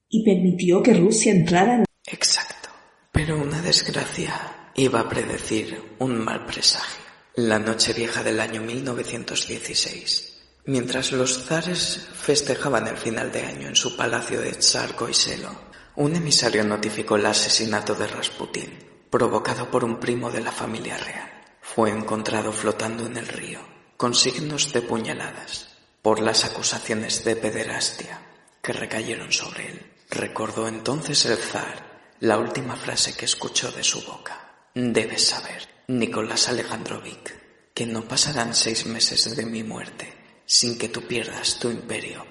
Y 0.08 0.24
permitió 0.24 0.82
que 0.82 0.92
Rusia 0.92 1.30
entrara 1.32 1.76
en... 1.76 1.84
Exacto. 2.04 2.68
Pero 3.12 3.40
una 3.40 3.62
desgracia 3.62 4.72
iba 4.74 5.00
a 5.00 5.08
predecir 5.08 5.80
un 6.00 6.18
mal 6.18 6.44
presagio. 6.46 7.04
La 7.36 7.60
noche 7.60 7.92
vieja 7.92 8.24
del 8.24 8.40
año 8.40 8.60
1916, 8.60 10.58
mientras 10.66 11.12
los 11.12 11.44
zares 11.44 12.08
festejaban 12.12 12.88
el 12.88 12.96
final 12.96 13.30
de 13.30 13.42
año 13.42 13.68
en 13.68 13.76
su 13.76 13.96
palacio 13.96 14.40
de 14.40 14.50
Tsarko 14.50 15.08
y 15.08 15.14
Selo, 15.14 15.70
un 15.94 16.16
emisario 16.16 16.64
notificó 16.64 17.16
el 17.16 17.26
asesinato 17.26 17.94
de 17.94 18.08
Rasputín, 18.08 18.91
provocado 19.12 19.70
por 19.70 19.84
un 19.84 20.00
primo 20.00 20.30
de 20.30 20.40
la 20.40 20.50
familia 20.50 20.96
real. 20.96 21.30
Fue 21.60 21.90
encontrado 21.90 22.50
flotando 22.50 23.04
en 23.04 23.18
el 23.18 23.28
río, 23.28 23.60
con 23.98 24.14
signos 24.14 24.72
de 24.72 24.80
puñaladas, 24.80 25.68
por 26.00 26.18
las 26.18 26.46
acusaciones 26.46 27.22
de 27.22 27.36
pederastia 27.36 28.22
que 28.62 28.72
recayeron 28.72 29.30
sobre 29.30 29.68
él. 29.68 29.92
Recordó 30.08 30.66
entonces 30.66 31.26
el 31.26 31.36
zar 31.36 32.14
la 32.20 32.38
última 32.38 32.74
frase 32.74 33.14
que 33.14 33.26
escuchó 33.26 33.70
de 33.70 33.84
su 33.84 34.00
boca. 34.00 34.70
Debes 34.74 35.26
saber, 35.26 35.68
Nicolás 35.88 36.48
Alejandrovich, 36.48 37.34
que 37.74 37.84
no 37.84 38.08
pasarán 38.08 38.54
seis 38.54 38.86
meses 38.86 39.36
de 39.36 39.44
mi 39.44 39.62
muerte 39.62 40.40
sin 40.46 40.78
que 40.78 40.88
tú 40.88 41.02
pierdas 41.02 41.58
tu 41.58 41.70
imperio 41.70 42.24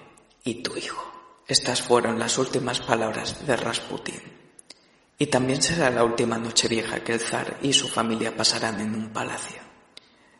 y 0.44 0.64
tu 0.64 0.76
hijo. 0.78 1.44
Estas 1.48 1.84
fueron 1.84 2.18
las 2.18 2.40
últimas 2.40 2.80
palabras 2.80 3.46
de 3.46 3.56
Rasputin. 3.56 4.41
Y 5.22 5.28
también 5.28 5.62
será 5.62 5.92
la 5.92 6.04
última 6.04 6.40
noche 6.40 6.68
vieja 6.68 7.04
que 7.04 7.14
el 7.14 7.20
zar 7.20 7.60
y 7.62 7.74
su 7.74 7.88
familia 7.88 8.36
pasarán 8.36 8.82
en 8.82 8.96
un 8.96 9.14
palacio. 9.14 9.62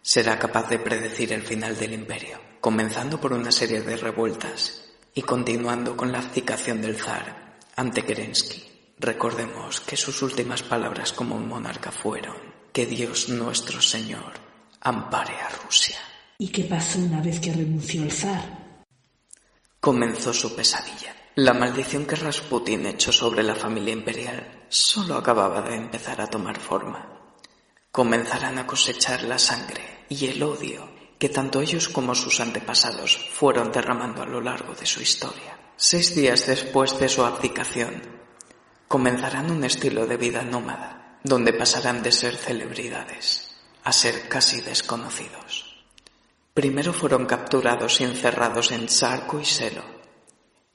Será 0.02 0.40
capaz 0.40 0.70
de 0.70 0.80
predecir 0.80 1.32
el 1.34 1.44
final 1.44 1.78
del 1.78 1.94
imperio, 1.94 2.42
comenzando 2.60 3.22
por 3.22 3.32
una 3.32 3.52
serie 3.52 3.82
de 3.82 3.96
revueltas 3.96 4.86
y 5.14 5.22
continuando 5.22 5.96
con 5.96 6.12
la 6.12 6.18
abdicación 6.18 6.82
del 6.82 6.98
zar 6.98 7.60
ante 7.76 8.04
Kerensky. 8.04 8.96
Recordemos 8.98 9.82
que 9.82 9.96
sus 9.96 10.20
últimas 10.24 10.64
palabras 10.64 11.14
como 11.14 11.36
un 11.36 11.48
monarca 11.48 11.92
fueron 11.92 12.38
que 12.74 12.88
Dios 12.88 13.30
nuestro 13.30 13.80
Señor 13.84 14.34
ampare 14.80 15.36
a 15.36 15.50
Rusia. 15.64 16.00
¿Y 16.40 16.48
qué 16.48 16.64
pasó 16.64 16.98
una 16.98 17.22
vez 17.22 17.40
que 17.40 17.54
renunció 17.54 18.02
el 18.02 18.12
zar? 18.12 18.84
Comenzó 19.80 20.34
su 20.34 20.56
pesadilla. 20.56 21.21
La 21.36 21.54
maldición 21.54 22.06
que 22.06 22.18
Rasputin 22.18 22.86
echó 22.88 23.14
sobre 23.14 23.42
la 23.42 23.56
familia 23.56 23.94
imperial 23.94 24.66
solo 24.68 25.16
acababa 25.16 25.62
de 25.62 25.76
empezar 25.76 26.20
a 26.20 26.28
tomar 26.28 26.60
forma. 26.60 27.08
Comenzarán 27.90 28.60
a 28.60 28.68
cosechar 28.68 29.24
la 29.24 29.40
sangre 29.40 30.06
y 30.10 30.28
el 30.28 30.44
odio 30.44 30.90
que 31.18 31.30
tanto 31.30 31.62
ellos 31.62 31.88
como 31.88 32.16
sus 32.16 32.42
antepasados 32.42 33.18
fueron 33.32 33.72
derramando 33.72 34.24
a 34.24 34.26
lo 34.26 34.42
largo 34.42 34.74
de 34.74 34.86
su 34.86 35.02
historia. 35.02 35.58
Seis 35.78 36.16
días 36.16 36.48
después 36.48 37.00
de 37.00 37.08
su 37.08 37.24
abdicación, 37.24 38.02
comenzarán 38.90 39.52
un 39.52 39.64
estilo 39.64 40.08
de 40.08 40.18
vida 40.18 40.42
nómada, 40.42 41.20
donde 41.24 41.54
pasarán 41.54 42.04
de 42.04 42.12
ser 42.12 42.36
celebridades 42.36 43.56
a 43.86 43.94
ser 43.94 44.28
casi 44.28 44.60
desconocidos. 44.60 45.86
Primero 46.54 46.92
fueron 46.92 47.26
capturados 47.26 48.02
y 48.02 48.04
encerrados 48.04 48.72
en 48.72 48.90
Sarko 48.90 49.40
y 49.40 49.46
Selo. 49.46 49.91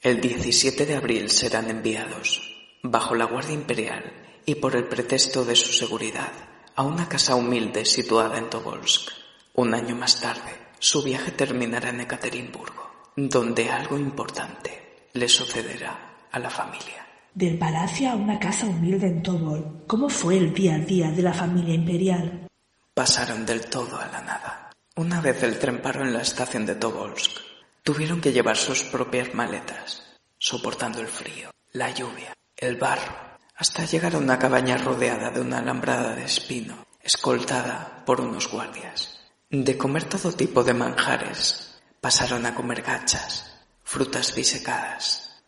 El 0.02 0.20
17 0.20 0.84
de 0.84 0.94
abril 0.94 1.30
serán 1.30 1.70
enviados, 1.70 2.42
bajo 2.82 3.14
la 3.14 3.24
Guardia 3.24 3.54
Imperial 3.54 4.12
y 4.44 4.56
por 4.56 4.76
el 4.76 4.84
pretexto 4.84 5.44
de 5.44 5.56
su 5.56 5.72
seguridad, 5.72 6.30
a 6.74 6.82
una 6.82 7.08
casa 7.08 7.34
humilde 7.34 7.84
situada 7.86 8.38
en 8.38 8.50
Tobolsk. 8.50 9.10
Un 9.54 9.74
año 9.74 9.96
más 9.96 10.20
tarde, 10.20 10.52
su 10.78 11.02
viaje 11.02 11.32
terminará 11.32 11.88
en 11.88 12.02
Ekaterimburgo, 12.02 13.10
donde 13.16 13.70
algo 13.70 13.96
importante 13.96 15.08
le 15.14 15.28
sucederá 15.28 16.26
a 16.30 16.38
la 16.38 16.50
familia. 16.50 17.06
Del 17.34 17.58
palacio 17.58 18.10
a 18.10 18.14
una 18.14 18.38
casa 18.38 18.66
humilde 18.66 19.06
en 19.06 19.22
Tobol. 19.22 19.84
¿Cómo 19.86 20.08
fue 20.10 20.36
el 20.36 20.52
día 20.52 20.76
a 20.76 20.78
día 20.78 21.10
de 21.10 21.22
la 21.22 21.32
familia 21.32 21.74
imperial? 21.74 22.46
Pasaron 22.94 23.46
del 23.46 23.66
todo 23.66 23.98
a 23.98 24.06
la 24.08 24.20
nada. 24.20 24.70
Una 24.96 25.20
vez 25.20 25.42
el 25.42 25.58
tren 25.58 25.80
paró 25.80 26.02
en 26.02 26.12
la 26.12 26.22
estación 26.22 26.64
de 26.64 26.74
Tobolsk, 26.76 27.45
tuvieron 27.86 28.20
que 28.20 28.32
llevar 28.32 28.56
sus 28.56 28.82
propias 28.82 29.32
maletas, 29.32 30.02
soportando 30.38 31.00
el 31.00 31.06
frío, 31.06 31.52
la 31.70 31.92
lluvia, 31.92 32.36
el 32.56 32.74
barro, 32.74 33.14
hasta 33.54 33.84
llegar 33.84 34.16
a 34.16 34.18
una 34.18 34.40
cabaña 34.40 34.76
rodeada 34.76 35.30
de 35.30 35.40
una 35.40 35.58
alambrada 35.58 36.16
de 36.16 36.24
espino, 36.24 36.84
escoltada 37.00 38.02
por 38.04 38.20
unos 38.20 38.50
guardias. 38.50 39.20
De 39.50 39.78
comer 39.78 40.02
todo 40.02 40.32
tipo 40.32 40.64
de 40.64 40.74
manjares, 40.74 41.80
pasaron 42.00 42.44
a 42.44 42.56
comer 42.56 42.82
gachas, 42.82 43.54
frutas 43.84 44.34
disecadas, 44.34 45.40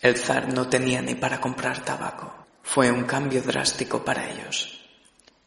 el 0.00 0.16
zar 0.16 0.54
no 0.54 0.70
tenía 0.70 1.02
ni 1.02 1.14
para 1.14 1.42
comprar 1.42 1.84
tabaco. 1.84 2.46
Fue 2.62 2.90
un 2.90 3.04
cambio 3.04 3.42
drástico 3.42 4.02
para 4.02 4.30
ellos, 4.30 4.80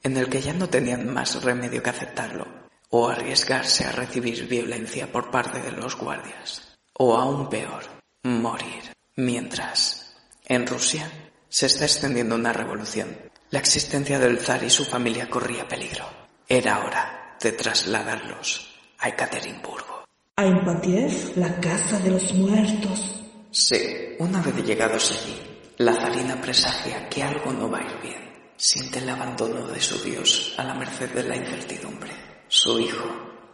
en 0.03 0.15
el 0.15 0.29
que 0.29 0.43
ya 0.43 0.53
no 0.53 0.69
tenían 0.69 1.11
más 1.11 1.43
remedio 1.43 1.81
que 1.81 1.89
aceptarlo, 1.89 2.58
o 2.89 3.09
arriesgarse 3.09 3.85
a 3.85 3.91
recibir 3.91 4.47
violencia 4.47 5.11
por 5.11 5.31
parte 5.31 5.61
de 5.61 5.71
los 5.71 5.95
guardias, 5.95 6.77
o 6.93 7.15
aún 7.15 7.49
peor, 7.49 7.83
morir. 8.23 8.83
Mientras, 9.15 10.15
en 10.45 10.65
Rusia, 10.65 11.11
se 11.49 11.65
está 11.65 11.85
extendiendo 11.85 12.35
una 12.35 12.53
revolución. 12.53 13.17
La 13.51 13.59
existencia 13.59 14.19
del 14.19 14.39
zar 14.39 14.63
y 14.63 14.69
su 14.69 14.85
familia 14.85 15.29
corría 15.29 15.67
peligro. 15.67 16.05
Era 16.47 16.79
hora 16.85 17.37
de 17.41 17.51
trasladarlos 17.51 18.69
a 18.99 19.09
Ekaterimburgo. 19.09 20.05
A 20.35 20.45
Impatiev, 20.45 21.33
la 21.35 21.59
casa 21.59 21.99
de 21.99 22.11
los 22.11 22.33
muertos. 22.33 23.15
Sí, 23.51 24.15
una 24.19 24.41
vez 24.41 24.55
llegados 24.65 25.11
allí, 25.11 25.37
la 25.77 25.93
zarina 25.93 26.39
presagia 26.39 27.09
que 27.09 27.23
algo 27.23 27.51
no 27.51 27.69
va 27.69 27.79
a 27.79 27.83
ir 27.83 28.01
bien. 28.01 28.29
Siente 28.55 28.99
el 28.99 29.09
abandono 29.09 29.67
de 29.67 29.81
su 29.81 29.97
Dios 30.03 30.53
a 30.57 30.63
la 30.63 30.75
merced 30.75 31.09
de 31.13 31.23
la 31.23 31.35
incertidumbre. 31.35 32.11
Su 32.51 32.79
hijo, 32.79 33.05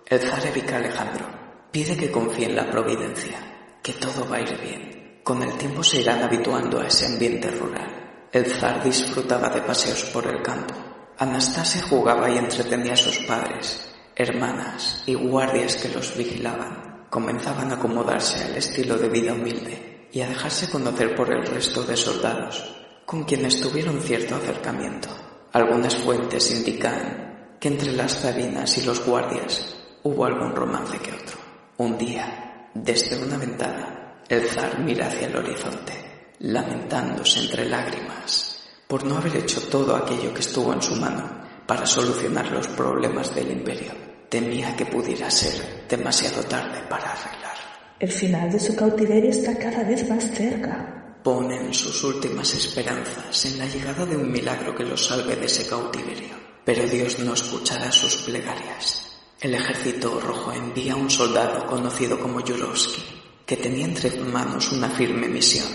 el 0.05 0.21
zar 0.21 0.47
Evika 0.47 0.77
Alejandro, 0.77 1.25
pide 1.69 1.97
que 1.97 2.10
confíe 2.10 2.45
en 2.45 2.55
la 2.55 2.71
providencia, 2.71 3.77
que 3.84 3.91
todo 3.91 4.25
va 4.29 4.38
a 4.38 4.41
ir 4.41 4.58
bien. 4.62 5.19
Con 5.21 5.43
el 5.43 5.58
tiempo 5.58 5.84
se 5.84 5.99
irán 5.99 6.23
habituando 6.23 6.79
a 6.79 6.88
ese 6.88 7.08
ambiente 7.08 7.51
rural. 7.51 8.29
El 8.31 8.45
zar 8.45 8.81
disfrutaba 8.81 9.49
de 9.49 9.63
paseos 9.63 10.05
por 10.13 10.25
el 10.25 10.41
campo. 10.41 10.75
Anastasia 11.17 11.81
jugaba 11.81 12.31
y 12.31 12.38
entretenía 12.38 12.93
a 12.93 12.95
sus 12.95 13.17
padres, 13.25 13.93
hermanas 14.15 15.03
y 15.05 15.15
guardias 15.15 15.75
que 15.75 15.89
los 15.89 16.15
vigilaban 16.15 17.08
comenzaban 17.10 17.71
a 17.71 17.75
acomodarse 17.75 18.45
al 18.45 18.55
estilo 18.55 18.97
de 18.97 19.10
vida 19.10 19.34
humilde 19.34 20.08
y 20.13 20.21
a 20.21 20.29
dejarse 20.29 20.69
conocer 20.69 21.13
por 21.15 21.34
el 21.34 21.45
resto 21.45 21.84
de 21.84 21.97
soldados, 21.97 22.63
con 23.05 23.25
quienes 23.25 23.60
tuvieron 23.60 23.99
cierto 23.99 24.36
acercamiento. 24.36 25.10
Algunas 25.51 25.97
fuentes 25.97 26.49
indican 26.51 27.25
que 27.65 27.69
entre 27.69 27.93
las 27.93 28.21
zarinas 28.21 28.78
y 28.78 28.84
los 28.84 29.04
guardias 29.04 29.75
hubo 30.04 30.23
algún 30.23 30.56
romance 30.56 30.99
que 30.99 31.12
otro. 31.12 31.36
Un 31.78 31.97
día, 31.97 32.69
desde 32.75 33.17
una 33.17 33.39
ventana, 33.39 34.21
el 34.30 34.43
zar 34.43 34.78
mira 34.82 35.08
hacia 35.08 35.25
el 35.25 35.36
horizonte, 35.36 35.93
lamentándose 36.41 37.39
entre 37.39 37.67
lágrimas 37.67 38.60
por 38.88 39.04
no 39.04 39.17
haber 39.17 39.38
hecho 39.38 39.62
todo 39.62 39.95
aquello 39.95 40.32
que 40.32 40.41
estuvo 40.41 40.71
en 40.73 40.82
su 40.84 40.95
mano 40.97 41.28
para 41.65 41.88
solucionar 41.88 42.51
los 42.51 42.67
problemas 42.67 43.34
del 43.34 43.49
imperio 43.49 43.93
temía 44.30 44.75
que 44.75 44.86
pudiera 44.86 45.32
ser 45.32 45.88
demasiado 45.89 46.43
tarde 46.43 46.84
para 46.88 47.13
arreglar. 47.13 47.58
El 47.99 48.12
final 48.12 48.51
de 48.51 48.60
su 48.60 48.75
cautiverio 48.75 49.32
está 49.32 49.58
cada 49.58 49.84
vez 49.84 50.08
más 50.08 50.23
cerca. 50.36 51.17
Ponen 51.23 51.73
sus 51.73 52.04
últimas 52.04 52.54
esperanzas 52.54 53.43
en 53.45 53.58
la 53.58 53.65
llegada 53.65 54.06
de 54.06 54.17
un 54.17 54.32
milagro 54.32 54.75
que 54.75 54.84
los 54.84 55.04
salve 55.04 55.36
de 55.36 55.47
ese 55.47 55.67
cautiverio. 55.67 56.44
Pero 56.65 56.88
Dios 56.88 57.19
no 57.19 57.36
escuchará 57.36 57.91
sus 57.91 58.17
plegarias. 58.23 59.06
El 59.39 59.54
ejército 59.54 60.19
rojo 60.19 60.51
envía 60.51 60.93
a 60.93 60.95
un 60.95 61.12
soldado 61.12 61.67
conocido 61.67 62.19
como 62.19 62.41
Yurovsky, 62.41 63.04
que 63.45 63.58
tenía 63.58 63.86
entre 63.86 64.10
manos 64.21 64.71
una 64.71 64.89
firme 64.89 65.28
misión, 65.28 65.67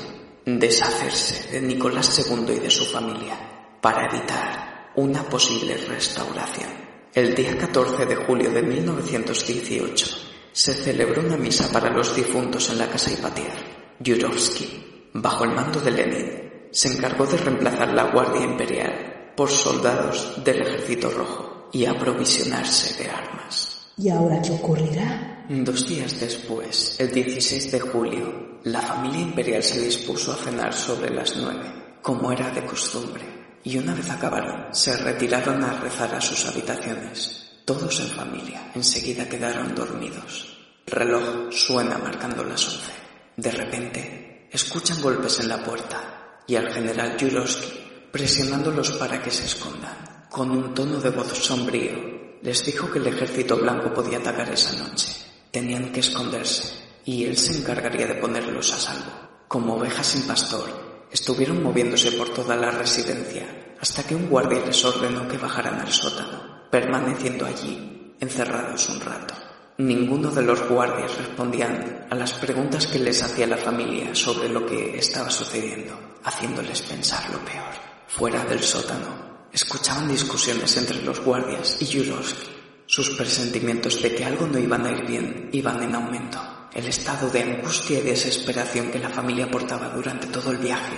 deshacerse 0.45 1.53
de 1.53 1.61
Nicolás 1.61 2.19
II 2.29 2.57
y 2.57 2.59
de 2.59 2.71
su 2.71 2.85
familia, 2.87 3.79
para 3.81 4.07
evitar 4.07 4.91
una 4.97 5.23
posible 5.23 5.77
restauración. 5.77 6.71
El 7.15 7.37
día 7.37 7.57
14 7.57 8.07
de 8.07 8.17
julio 8.17 8.51
de 8.51 8.63
1918 8.63 10.07
se 10.51 10.75
celebró 10.75 11.23
una 11.23 11.37
misa 11.37 11.71
para 11.71 11.91
los 11.91 12.17
difuntos 12.17 12.69
en 12.71 12.79
la 12.79 12.89
casa 12.89 13.13
Ipatier. 13.13 13.53
Yurovsky, 14.01 15.11
bajo 15.15 15.45
el 15.45 15.53
mando 15.53 15.81
de 15.81 15.91
Lenin, 15.93 16.69
se 16.73 16.89
encargó 16.89 17.27
de 17.27 17.37
reemplazar 17.37 17.95
la 17.95 18.11
Guardia 18.11 18.43
Imperial 18.43 19.20
por 19.41 19.51
soldados 19.51 20.35
del 20.45 20.61
Ejército 20.61 21.09
Rojo 21.09 21.71
y 21.73 21.87
aprovisionarse 21.87 23.03
de 23.03 23.09
armas. 23.09 23.91
¿Y 23.97 24.11
ahora 24.11 24.43
qué 24.43 24.51
ocurrirá? 24.51 25.47
Dos 25.49 25.89
días 25.89 26.21
después, 26.21 26.97
el 27.01 27.11
16 27.11 27.73
de 27.73 27.81
julio, 27.81 28.59
la 28.65 28.83
familia 28.83 29.23
imperial 29.23 29.63
se 29.63 29.81
dispuso 29.81 30.33
a 30.33 30.37
cenar 30.37 30.75
sobre 30.75 31.09
las 31.09 31.35
nueve, 31.37 31.97
como 32.03 32.31
era 32.31 32.51
de 32.51 32.67
costumbre 32.67 33.23
y 33.65 33.79
una 33.79 33.95
vez 33.95 34.11
acabaron, 34.11 34.75
se 34.75 34.95
retiraron 34.99 35.65
a 35.65 35.73
rezar 35.81 36.15
a 36.15 36.21
sus 36.21 36.45
habitaciones. 36.45 37.63
Todos 37.65 37.99
en 38.01 38.09
familia 38.09 38.73
enseguida 38.75 39.27
quedaron 39.27 39.75
dormidos. 39.75 40.55
El 40.85 40.93
reloj 40.93 41.51
suena 41.51 41.97
marcando 41.97 42.45
las 42.45 42.67
once. 42.67 42.93
De 43.39 43.51
repente, 43.53 44.49
escuchan 44.53 45.01
golpes 45.01 45.41
en 45.41 45.49
la 45.49 45.65
puerta 45.65 46.43
y 46.47 46.57
al 46.57 46.71
general 46.71 47.17
Yurovsky 47.17 47.90
presionándolos 48.11 48.93
para 48.93 49.23
que 49.23 49.31
se 49.31 49.45
escondan. 49.45 50.27
Con 50.29 50.51
un 50.51 50.75
tono 50.75 51.01
de 51.01 51.11
voz 51.11 51.29
sombrío, 51.39 52.39
les 52.43 52.65
dijo 52.65 52.91
que 52.91 52.99
el 52.99 53.07
ejército 53.07 53.57
blanco 53.57 53.93
podía 53.93 54.19
atacar 54.19 54.49
esa 54.51 54.73
noche. 54.83 55.09
Tenían 55.51 55.93
que 55.93 56.01
esconderse, 56.01 56.81
y 57.05 57.25
él 57.25 57.37
se 57.37 57.59
encargaría 57.59 58.07
de 58.07 58.15
ponerlos 58.15 58.73
a 58.73 58.79
salvo. 58.79 59.11
Como 59.49 59.75
ovejas 59.75 60.07
sin 60.07 60.23
pastor, 60.23 61.07
estuvieron 61.11 61.63
moviéndose 61.63 62.13
por 62.13 62.29
toda 62.31 62.57
la 62.57 62.71
residencia 62.71 63.75
hasta 63.81 64.03
que 64.03 64.15
un 64.15 64.29
guardia 64.29 64.65
les 64.65 64.85
ordenó 64.85 65.27
que 65.27 65.39
bajaran 65.39 65.81
al 65.81 65.93
sótano, 65.93 66.69
permaneciendo 66.71 67.47
allí, 67.47 68.15
encerrados 68.21 68.89
un 68.91 69.01
rato. 69.01 69.35
Ninguno 69.79 70.31
de 70.31 70.43
los 70.43 70.69
guardias 70.69 71.17
respondían 71.17 72.07
a 72.11 72.15
las 72.15 72.35
preguntas 72.35 72.87
que 72.87 72.99
les 72.99 73.23
hacía 73.23 73.47
la 73.47 73.57
familia 73.57 74.15
sobre 74.15 74.51
lo 74.51 74.67
que 74.67 74.99
estaba 74.99 75.31
sucediendo, 75.31 75.99
haciéndoles 76.23 76.83
pensar 76.83 77.31
lo 77.31 77.39
peor. 77.39 77.90
Fuera 78.13 78.45
del 78.45 78.61
sótano, 78.61 79.47
escuchaban 79.53 80.09
discusiones 80.09 80.77
entre 80.77 81.01
los 81.03 81.21
guardias 81.21 81.77
y 81.81 81.85
Yurovsky. 81.85 82.51
Sus 82.85 83.11
presentimientos 83.11 84.03
de 84.03 84.13
que 84.13 84.25
algo 84.25 84.49
no 84.49 84.59
iban 84.59 84.85
a 84.85 84.91
ir 84.91 85.07
bien 85.07 85.49
iban 85.53 85.81
en 85.81 85.95
aumento. 85.95 86.41
El 86.75 86.89
estado 86.89 87.31
de 87.31 87.41
angustia 87.41 88.01
y 88.01 88.03
desesperación 88.03 88.91
que 88.91 88.99
la 88.99 89.11
familia 89.11 89.49
portaba 89.49 89.91
durante 89.91 90.27
todo 90.27 90.51
el 90.51 90.59
viaje 90.59 90.97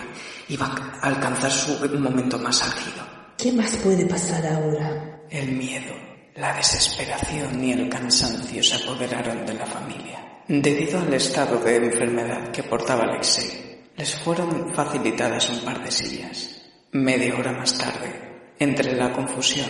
iba 0.49 0.65
a 0.65 1.07
alcanzar 1.07 1.51
su 1.51 1.87
momento 1.99 2.39
más 2.39 2.63
álgido. 2.63 3.05
¿Qué 3.37 3.53
más 3.53 3.77
puede 3.77 4.07
pasar 4.07 4.47
ahora? 4.47 5.21
El 5.29 5.53
miedo, 5.53 5.93
la 6.37 6.55
desesperación 6.55 7.63
y 7.63 7.73
el 7.73 7.91
cansancio 7.91 8.63
se 8.63 8.77
apoderaron 8.77 9.45
de 9.45 9.53
la 9.53 9.67
familia. 9.67 10.43
Debido 10.49 10.99
al 10.99 11.13
estado 11.13 11.59
de 11.59 11.77
enfermedad 11.77 12.51
que 12.51 12.63
portaba 12.63 13.05
Alexei, 13.05 13.91
les 13.97 14.17
fueron 14.17 14.73
facilitadas 14.75 15.51
un 15.51 15.61
par 15.61 15.85
de 15.85 15.91
sillas. 15.91 16.62
Media 16.93 17.35
hora 17.35 17.53
más 17.53 17.77
tarde, 17.77 18.55
entre 18.59 18.93
la 18.95 19.13
confusión, 19.13 19.69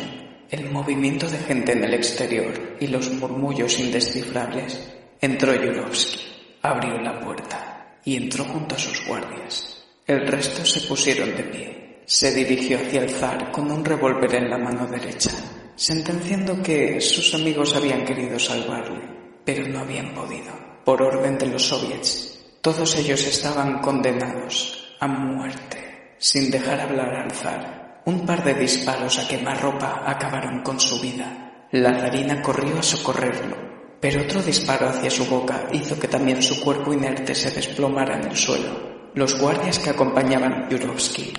el 0.50 0.70
movimiento 0.70 1.28
de 1.28 1.38
gente 1.38 1.72
en 1.72 1.85
el 1.85 1.94
exterior 1.94 2.76
y 2.78 2.88
los 2.88 3.11
murmullos 3.12 3.78
indescifrables, 3.78 4.92
entró 5.20 5.54
Yurovsky, 5.54 6.20
abrió 6.62 7.00
la 7.00 7.18
puerta 7.20 7.98
y 8.04 8.16
entró 8.16 8.44
junto 8.44 8.74
a 8.74 8.78
sus 8.78 9.06
guardias. 9.06 9.85
El 10.06 10.26
resto 10.26 10.64
se 10.64 10.80
pusieron 10.87 11.35
de 11.37 11.42
pie. 11.44 12.02
Se 12.04 12.35
dirigió 12.35 12.78
hacia 12.78 13.02
el 13.02 13.11
zar 13.11 13.50
con 13.52 13.70
un 13.70 13.85
revólver 13.85 14.35
en 14.35 14.50
la 14.50 14.58
mano 14.58 14.87
derecha 14.87 15.30
sentenciando 15.76 16.62
que 16.62 17.00
sus 17.00 17.35
amigos 17.35 17.74
habían 17.74 18.04
querido 18.04 18.38
salvarle, 18.38 19.00
pero 19.44 19.66
no 19.66 19.80
habían 19.80 20.14
podido. 20.14 20.52
Por 20.85 21.02
orden 21.02 21.38
de 21.38 21.46
los 21.46 21.66
soviets, 21.66 22.38
todos 22.61 22.96
ellos 22.96 23.26
estaban 23.26 23.80
condenados 23.80 24.96
a 25.00 25.08
muerte, 25.08 25.82
sin 26.22 26.52
dejar 26.52 26.80
hablar 26.80 27.12
al 27.16 27.32
zar. 27.32 28.00
Un 28.06 28.24
par 28.24 28.44
de 28.44 28.54
disparos 28.54 29.18
a 29.18 29.26
quemarropa 29.26 30.04
acabaron 30.06 30.62
con 30.62 30.78
su 30.78 31.00
vida. 31.00 31.66
La 31.72 31.98
zarina 31.98 32.40
corrió 32.40 32.78
a 32.78 32.82
socorrerlo, 32.82 33.56
pero 34.00 34.22
otro 34.22 34.40
disparo 34.40 34.88
hacia 34.88 35.11
su 35.11 35.26
boca 35.26 35.66
hizo 35.72 35.98
que 35.98 36.06
también 36.06 36.40
su 36.40 36.61
cuerpo 36.61 36.92
inerte 36.92 37.35
se 37.35 37.50
desplomara 37.50 38.18
en 38.18 38.28
el 38.28 38.37
suelo. 38.37 39.11
Los 39.14 39.37
guardias 39.37 39.80
que 39.80 39.90
acompañaban 39.90 40.68
Yurovsky 40.70 41.32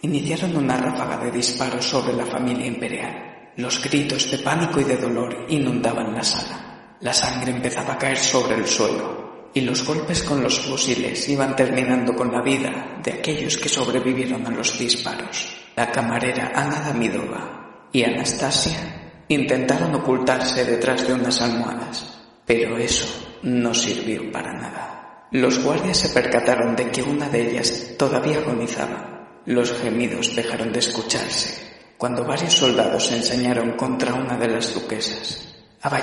iniciaron 0.00 0.56
una 0.56 0.78
ráfaga 0.78 1.18
de 1.18 1.32
disparos 1.32 1.84
sobre 1.84 2.14
la 2.14 2.24
familia 2.24 2.64
imperial. 2.64 3.52
Los 3.56 3.82
gritos 3.82 4.30
de 4.30 4.38
pánico 4.38 4.80
y 4.80 4.84
de 4.84 4.96
dolor 4.96 5.44
inundaban 5.50 6.14
la 6.14 6.24
sala. 6.24 6.96
La 7.00 7.12
sangre 7.12 7.52
empezaba 7.52 7.92
a 7.92 7.98
caer 7.98 8.16
sobre 8.16 8.54
el 8.54 8.66
suelo 8.66 9.29
y 9.52 9.62
los 9.62 9.84
golpes 9.84 10.22
con 10.22 10.42
los 10.42 10.60
fusiles 10.60 11.28
iban 11.28 11.56
terminando 11.56 12.14
con 12.14 12.30
la 12.32 12.42
vida 12.42 13.00
de 13.02 13.12
aquellos 13.12 13.56
que 13.56 13.68
sobrevivieron 13.68 14.46
a 14.46 14.50
los 14.50 14.78
disparos. 14.78 15.56
La 15.76 15.90
camarera 15.90 16.52
Ana 16.54 16.80
Damidova 16.80 17.88
y 17.92 18.04
Anastasia 18.04 19.24
intentaron 19.28 19.94
ocultarse 19.94 20.64
detrás 20.64 21.06
de 21.06 21.14
unas 21.14 21.40
almohadas, 21.40 22.20
pero 22.44 22.78
eso 22.78 23.38
no 23.42 23.74
sirvió 23.74 24.30
para 24.30 24.52
nada. 24.52 25.28
Los 25.32 25.62
guardias 25.62 25.98
se 25.98 26.08
percataron 26.08 26.74
de 26.74 26.90
que 26.90 27.02
una 27.02 27.28
de 27.28 27.50
ellas 27.50 27.94
todavía 27.96 28.38
agonizaba. 28.38 29.40
Los 29.46 29.72
gemidos 29.72 30.34
dejaron 30.34 30.72
de 30.72 30.80
escucharse 30.80 31.70
cuando 32.00 32.24
varios 32.24 32.54
soldados 32.54 33.08
se 33.08 33.16
enseñaron 33.16 33.72
contra 33.72 34.14
una 34.14 34.34
de 34.38 34.48
las 34.48 34.72
duquesas, 34.72 35.54
a 35.82 35.94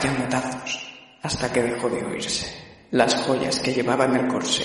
hasta 1.23 1.51
que 1.51 1.63
dejó 1.63 1.89
de 1.89 2.05
oírse. 2.05 2.66
Las 2.91 3.15
joyas 3.15 3.59
que 3.59 3.73
llevaba 3.73 4.05
en 4.05 4.15
el 4.15 4.27
corsé, 4.27 4.63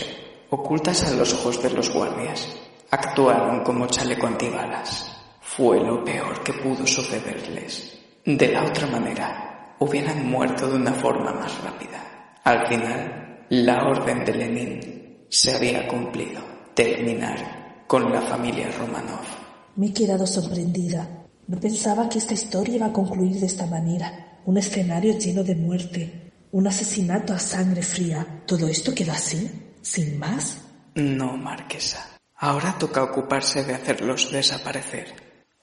ocultas 0.51 1.03
a 1.05 1.17
los 1.17 1.35
ojos 1.35 1.61
de 1.61 1.71
los 1.71 1.93
guardias, 1.93 2.47
actuaron 2.89 3.65
como 3.65 3.89
chaleco 3.89 4.29
antibalas. 4.29 5.13
Fue 5.41 5.81
lo 5.81 6.05
peor 6.05 6.41
que 6.45 6.53
pudo 6.53 6.87
sucederles. 6.87 7.99
De 8.25 8.53
la 8.53 8.65
otra 8.65 8.87
manera, 8.87 9.75
hubieran 9.81 10.25
muerto 10.25 10.69
de 10.69 10.77
una 10.77 10.93
forma 10.93 11.33
más 11.33 11.65
rápida. 11.65 12.39
Al 12.45 12.69
final, 12.69 13.47
la 13.49 13.89
orden 13.89 14.25
de 14.25 14.35
Lenin 14.35 15.27
se 15.29 15.57
había 15.57 15.89
cumplido. 15.89 16.41
Terminar 16.75 17.85
con 17.89 18.13
la 18.13 18.23
familia 18.23 18.71
Romanov. 18.79 19.27
Me 19.75 19.89
he 19.89 19.93
quedado 19.93 20.29
sorprendida. 20.29 21.27
No 21.49 21.59
pensaba 21.59 22.09
que 22.09 22.19
esta 22.19 22.35
historia 22.35 22.77
iba 22.77 22.87
a 22.87 22.93
concluir 22.93 23.41
de 23.41 23.47
esta 23.47 23.67
manera. 23.67 24.39
Un 24.47 24.59
escenario 24.59 25.19
lleno 25.19 25.43
de 25.43 25.57
muerte, 25.57 26.22
un 26.53 26.67
asesinato 26.67 27.33
a 27.33 27.39
sangre 27.39 27.83
fría. 27.83 28.27
¿Todo 28.47 28.69
esto 28.69 28.95
quedó 28.95 29.13
así? 29.13 29.51
¿Sin 29.81 30.19
más? 30.19 30.59
No, 30.95 31.37
marquesa. 31.37 32.19
Ahora 32.37 32.77
toca 32.79 33.03
ocuparse 33.03 33.65
de 33.65 33.75
hacerlos 33.75 34.31
desaparecer. 34.31 35.15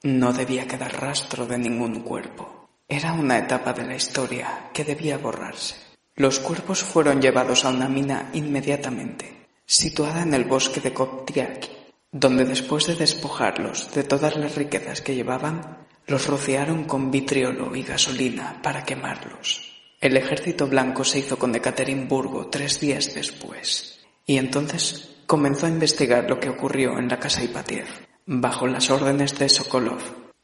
No 0.01 0.33
debía 0.33 0.67
quedar 0.67 0.99
rastro 0.99 1.45
de 1.45 1.57
ningún 1.57 2.01
cuerpo. 2.01 2.69
Era 2.87 3.13
una 3.13 3.37
etapa 3.37 3.73
de 3.73 3.85
la 3.85 3.95
historia 3.95 4.71
que 4.73 4.83
debía 4.83 5.19
borrarse. 5.19 5.75
Los 6.15 6.39
cuerpos 6.39 6.83
fueron 6.83 7.21
llevados 7.21 7.65
a 7.65 7.69
una 7.69 7.87
mina 7.87 8.31
inmediatamente, 8.33 9.47
situada 9.65 10.23
en 10.23 10.33
el 10.33 10.45
bosque 10.45 10.81
de 10.81 10.91
Koptiaki, 10.91 11.69
donde 12.11 12.45
después 12.45 12.87
de 12.87 12.95
despojarlos 12.95 13.93
de 13.93 14.03
todas 14.03 14.35
las 14.35 14.55
riquezas 14.55 15.01
que 15.01 15.13
llevaban, 15.13 15.85
los 16.07 16.25
rociaron 16.25 16.85
con 16.85 17.11
vitriolo 17.11 17.75
y 17.75 17.83
gasolina 17.83 18.59
para 18.63 18.83
quemarlos. 18.83 19.78
El 19.99 20.17
ejército 20.17 20.67
blanco 20.67 21.03
se 21.03 21.19
hizo 21.19 21.37
con 21.37 21.53
Ekaterimburgo 21.55 22.47
tres 22.47 22.79
días 22.79 23.13
después, 23.13 23.99
y 24.25 24.37
entonces 24.37 25.17
comenzó 25.25 25.65
a 25.65 25.69
investigar 25.69 26.29
lo 26.29 26.39
que 26.39 26.49
ocurrió 26.49 26.97
en 26.97 27.07
la 27.07 27.19
casa 27.19 27.43
Ipatiev. 27.43 27.87
Bajo 28.25 28.67
las 28.67 28.89
órdenes 28.89 29.37
de 29.37 29.49
Sokolov, 29.49 30.01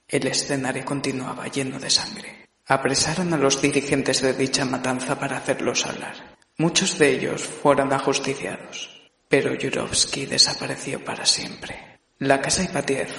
el 0.08 0.28
escenario 0.28 0.84
continuaba 0.86 1.48
lleno 1.48 1.80
de 1.80 1.90
sangre. 1.90 2.48
Apresaron 2.68 3.34
a 3.34 3.38
los 3.38 3.62
dirigentes 3.62 4.22
de 4.22 4.34
dicha 4.34 4.66
matanza 4.66 5.20
para 5.20 5.38
hacerlos 5.38 5.86
hablar. 5.86 6.38
Muchos 6.58 6.98
de 6.98 7.12
ellos 7.12 7.44
fueron 7.44 7.94
ajusticiados 7.94 8.96
pero 9.28 9.56
Yurovsky 9.56 10.26
desapareció 10.26 11.04
para 11.04 11.26
siempre. 11.26 12.00
La 12.20 12.42
casa 12.42 12.64
Ipatiev, 12.64 13.10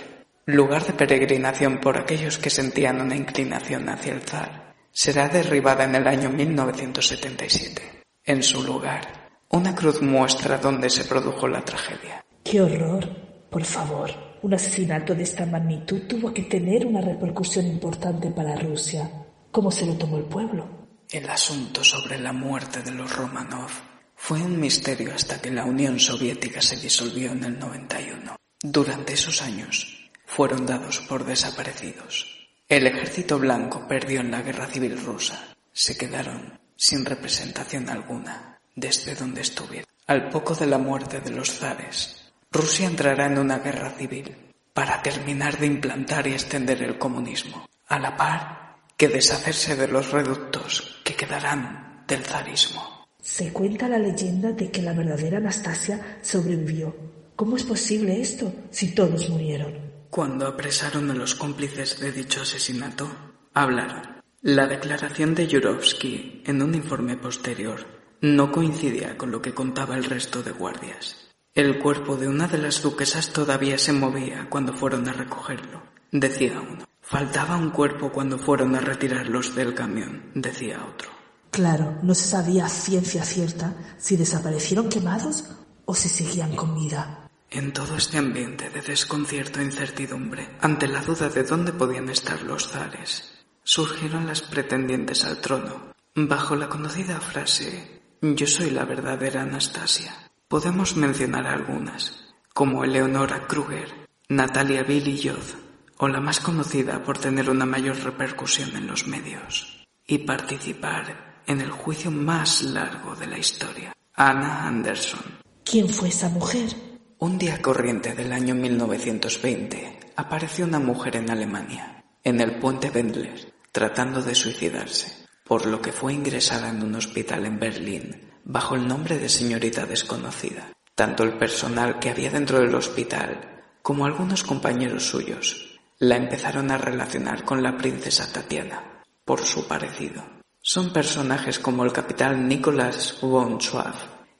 lugar 0.47 0.85
de 0.85 0.93
peregrinación 0.93 1.79
por 1.79 1.99
aquellos 1.99 2.39
que 2.39 2.51
sentían 2.51 3.01
una 3.01 3.17
inclinación 3.17 3.89
hacia 3.89 4.15
el 4.15 4.23
zar, 4.23 4.66
será 4.97 5.29
derribada 5.29 5.85
en 5.85 5.95
el 5.95 6.07
año 6.07 6.31
1977. 6.31 8.03
En 8.25 8.43
su 8.43 8.63
lugar, 8.63 9.43
una 9.51 9.75
cruz 9.75 10.01
muestra 10.01 10.57
dónde 10.57 10.89
se 10.89 11.05
produjo 11.05 11.47
la 11.47 11.63
tragedia. 11.63 12.25
¡Qué 12.43 12.63
horror! 12.63 13.07
Por 13.51 13.63
favor, 13.65 14.11
un 14.41 14.55
asesinato 14.55 15.15
de 15.15 15.25
esta 15.25 15.45
magnitud 15.45 16.01
tuvo 16.09 16.33
que 16.33 16.45
tener 16.45 16.87
una 16.87 17.03
repercusión 17.03 17.67
importante 17.67 18.31
para 18.31 18.57
Rusia. 18.57 19.11
¿Cómo 19.51 19.71
se 19.71 19.85
lo 19.85 19.99
tomó 19.99 20.17
el 20.17 20.25
pueblo? 20.25 20.89
El 21.11 21.29
asunto 21.29 21.85
sobre 21.85 22.19
la 22.19 22.33
muerte 22.33 22.81
de 22.83 22.93
los 22.93 23.15
Romanov 23.15 23.71
fue 24.15 24.43
un 24.43 24.59
misterio 24.59 25.15
hasta 25.15 25.43
que 25.43 25.51
la 25.51 25.67
Unión 25.67 26.01
Soviética 26.01 26.63
se 26.63 26.79
disolvió 26.79 27.33
en 27.33 27.45
el 27.45 27.59
91. 27.59 28.35
Durante 28.63 29.13
esos 29.13 29.43
años 29.43 30.11
fueron 30.25 30.65
dados 30.65 31.01
por 31.01 31.27
desaparecidos. 31.27 32.36
El 32.69 32.85
ejército 32.89 33.39
blanco 33.39 33.87
perdió 33.87 34.21
en 34.21 34.33
la 34.33 34.43
guerra 34.43 34.67
civil 34.67 35.01
rusa. 35.01 35.55
Se 35.73 35.97
quedaron 35.97 36.59
sin 36.77 37.05
representación 37.05 37.89
alguna 37.89 38.59
desde 38.75 39.15
donde 39.15 39.43
estuvieron. 39.43 39.89
Al 40.09 40.29
poco 40.31 40.53
de 40.57 40.67
la 40.67 40.77
muerte 40.77 41.21
de 41.21 41.31
los 41.31 41.61
zares, 41.61 42.33
Rusia 42.51 42.89
entrará 42.89 43.27
en 43.27 43.39
una 43.39 43.61
guerra 43.61 43.91
civil 43.91 44.35
para 44.73 45.01
terminar 45.01 45.57
de 45.59 45.67
implantar 45.67 46.27
y 46.27 46.33
extender 46.33 46.83
el 46.83 46.99
comunismo, 46.99 47.69
a 47.87 48.01
la 48.01 48.17
par 48.17 48.79
que 48.97 49.07
deshacerse 49.07 49.77
de 49.77 49.87
los 49.87 50.11
reductos 50.11 51.01
que 51.05 51.15
quedarán 51.15 52.03
del 52.09 52.25
zarismo. 52.25 53.07
Se 53.23 53.53
cuenta 53.53 53.89
la 53.89 53.99
leyenda 53.99 54.51
de 54.51 54.73
que 54.73 54.83
la 54.83 54.93
verdadera 54.93 55.39
Anastasia 55.39 56.19
sobrevivió. 56.21 56.97
¿Cómo 57.37 57.57
es 57.57 57.63
posible 57.63 58.21
esto 58.21 58.53
si 58.71 58.93
todos 58.93 59.29
murieron? 59.31 59.86
Cuando 60.11 60.47
apresaron 60.47 61.11
a 61.11 61.15
los 61.15 61.35
cómplices 61.35 62.01
de 62.01 62.13
dicho 62.13 62.43
asesinato, 62.43 63.11
hablaron. 63.53 64.23
La 64.43 64.67
declaración 64.67 65.35
de 65.35 65.47
Yurovsky 65.47 66.43
en 66.47 66.63
un 66.63 66.75
informe 66.75 67.17
posterior 67.17 67.85
no 68.21 68.53
coincidía 68.53 69.19
con 69.19 69.31
lo 69.31 69.43
que 69.43 69.55
contaba 69.55 69.97
el 69.97 70.05
resto 70.05 70.43
de 70.43 70.53
guardias. 70.53 71.17
El 71.55 71.79
cuerpo 71.79 72.17
de 72.17 72.29
una 72.29 72.47
de 72.47 72.59
las 72.59 72.83
duquesas 72.83 73.33
todavía 73.33 73.79
se 73.79 73.93
movía 73.93 74.47
cuando 74.49 74.73
fueron 74.73 75.09
a 75.09 75.13
recogerlo, 75.13 75.83
decía 76.13 76.61
uno. 76.61 76.85
Faltaba 77.01 77.57
un 77.57 77.71
cuerpo 77.71 78.11
cuando 78.11 78.39
fueron 78.39 78.75
a 78.75 78.81
retirarlos 78.81 79.55
del 79.55 79.75
camión, 79.75 80.31
decía 80.35 80.85
otro. 80.85 81.11
Claro, 81.51 81.99
no 82.03 82.15
se 82.15 82.29
sabía 82.29 82.69
ciencia 82.69 83.25
cierta 83.25 83.75
si 83.97 84.17
desaparecieron 84.17 84.89
quemados 84.89 85.45
o 85.85 85.95
si 85.95 86.09
seguían 86.09 86.55
con 86.55 86.75
vida. 86.75 87.26
En 87.51 87.73
todo 87.73 87.97
este 87.97 88.19
ambiente 88.19 88.71
de 88.71 88.83
desconcierto 88.83 89.61
e 89.61 89.65
incertidumbre, 89.65 90.49
ante 90.61 90.89
la 90.89 91.01
duda 91.01 91.29
de 91.29 91.45
dónde 91.45 91.73
podían 91.73 92.09
estar 92.09 92.43
los 92.43 92.69
zares, 92.69 93.45
surgieron 93.63 94.27
las 94.27 94.43
pretendientes 94.43 95.25
al 95.25 95.41
trono, 95.41 95.93
bajo 96.15 96.57
la 96.57 96.69
conocida 96.69 97.21
frase 97.21 98.03
Yo 98.21 98.47
soy 98.47 98.71
la 98.71 98.85
verdadera 98.85 99.43
Anastasia. 99.43 100.13
Podemos 100.49 100.97
mencionar 100.97 101.47
algunas, 101.47 102.35
como 102.53 102.85
Eleonora 102.85 103.47
Kruger, 103.47 104.09
Natalia 104.29 104.83
Billy-Jodd, 104.83 105.55
o 105.99 106.09
la 106.09 106.21
más 106.21 106.41
conocida 106.41 107.03
por 107.03 107.19
tener 107.19 107.49
una 107.49 107.65
mayor 107.65 107.97
repercusión 108.03 108.75
en 108.77 108.87
los 108.87 109.07
medios, 109.07 109.87
y 110.07 110.19
participar 110.19 111.43
en 111.47 111.61
el 111.61 111.71
juicio 111.71 112.11
más 112.11 112.63
largo 112.63 113.15
de 113.15 113.27
la 113.29 113.39
historia, 113.39 113.93
Anna 114.15 114.67
Anderson. 114.67 115.21
¿Quién 115.65 115.89
fue 115.89 116.09
esa 116.09 116.29
mujer? 116.29 116.86
Un 117.19 117.39
día 117.39 117.63
corriente 117.63 118.13
del 118.13 118.31
año 118.31 118.55
1920 118.55 120.01
apareció 120.17 120.67
una 120.67 120.79
mujer 120.79 121.17
en 121.17 121.31
Alemania, 121.31 122.05
en 122.23 122.43
el 122.43 122.59
puente 122.59 122.91
Wendler, 122.91 123.55
tratando 123.73 124.21
de 124.21 124.35
suicidarse, 124.35 125.27
por 125.43 125.65
lo 125.65 125.81
que 125.81 125.93
fue 125.93 126.13
ingresada 126.13 126.69
en 126.69 126.83
un 126.83 126.95
hospital 126.95 127.47
en 127.47 127.59
Berlín 127.59 128.33
bajo 128.45 128.75
el 128.75 128.87
nombre 128.87 129.19
de 129.19 129.31
señorita 129.31 129.87
desconocida. 129.87 130.75
Tanto 130.95 131.23
el 131.23 131.39
personal 131.39 131.99
que 132.01 132.11
había 132.11 132.31
dentro 132.31 132.61
del 132.61 132.75
hospital 132.75 133.63
como 133.81 134.05
algunos 134.05 134.43
compañeros 134.43 135.09
suyos 135.09 135.81
la 135.99 136.17
empezaron 136.17 136.71
a 136.71 136.77
relacionar 136.77 137.45
con 137.47 137.63
la 137.63 137.79
princesa 137.79 138.31
Tatiana, 138.31 139.03
por 139.25 139.41
su 139.41 139.67
parecido. 139.67 140.23
Son 140.61 140.93
personajes 140.93 141.59
como 141.59 141.83
el 141.87 141.93
capitán 141.93 142.47
Nicolas 142.47 143.17
von 143.23 143.59
Schwab, 143.59 143.95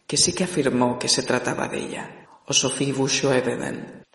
que 0.07 0.19
sí 0.19 0.35
que 0.35 0.45
afirmó 0.45 0.99
que 0.99 1.09
se 1.09 1.23
trataba 1.23 1.69
de 1.69 1.79
ella, 1.79 2.26
o 2.47 2.53
Sophie 2.53 2.95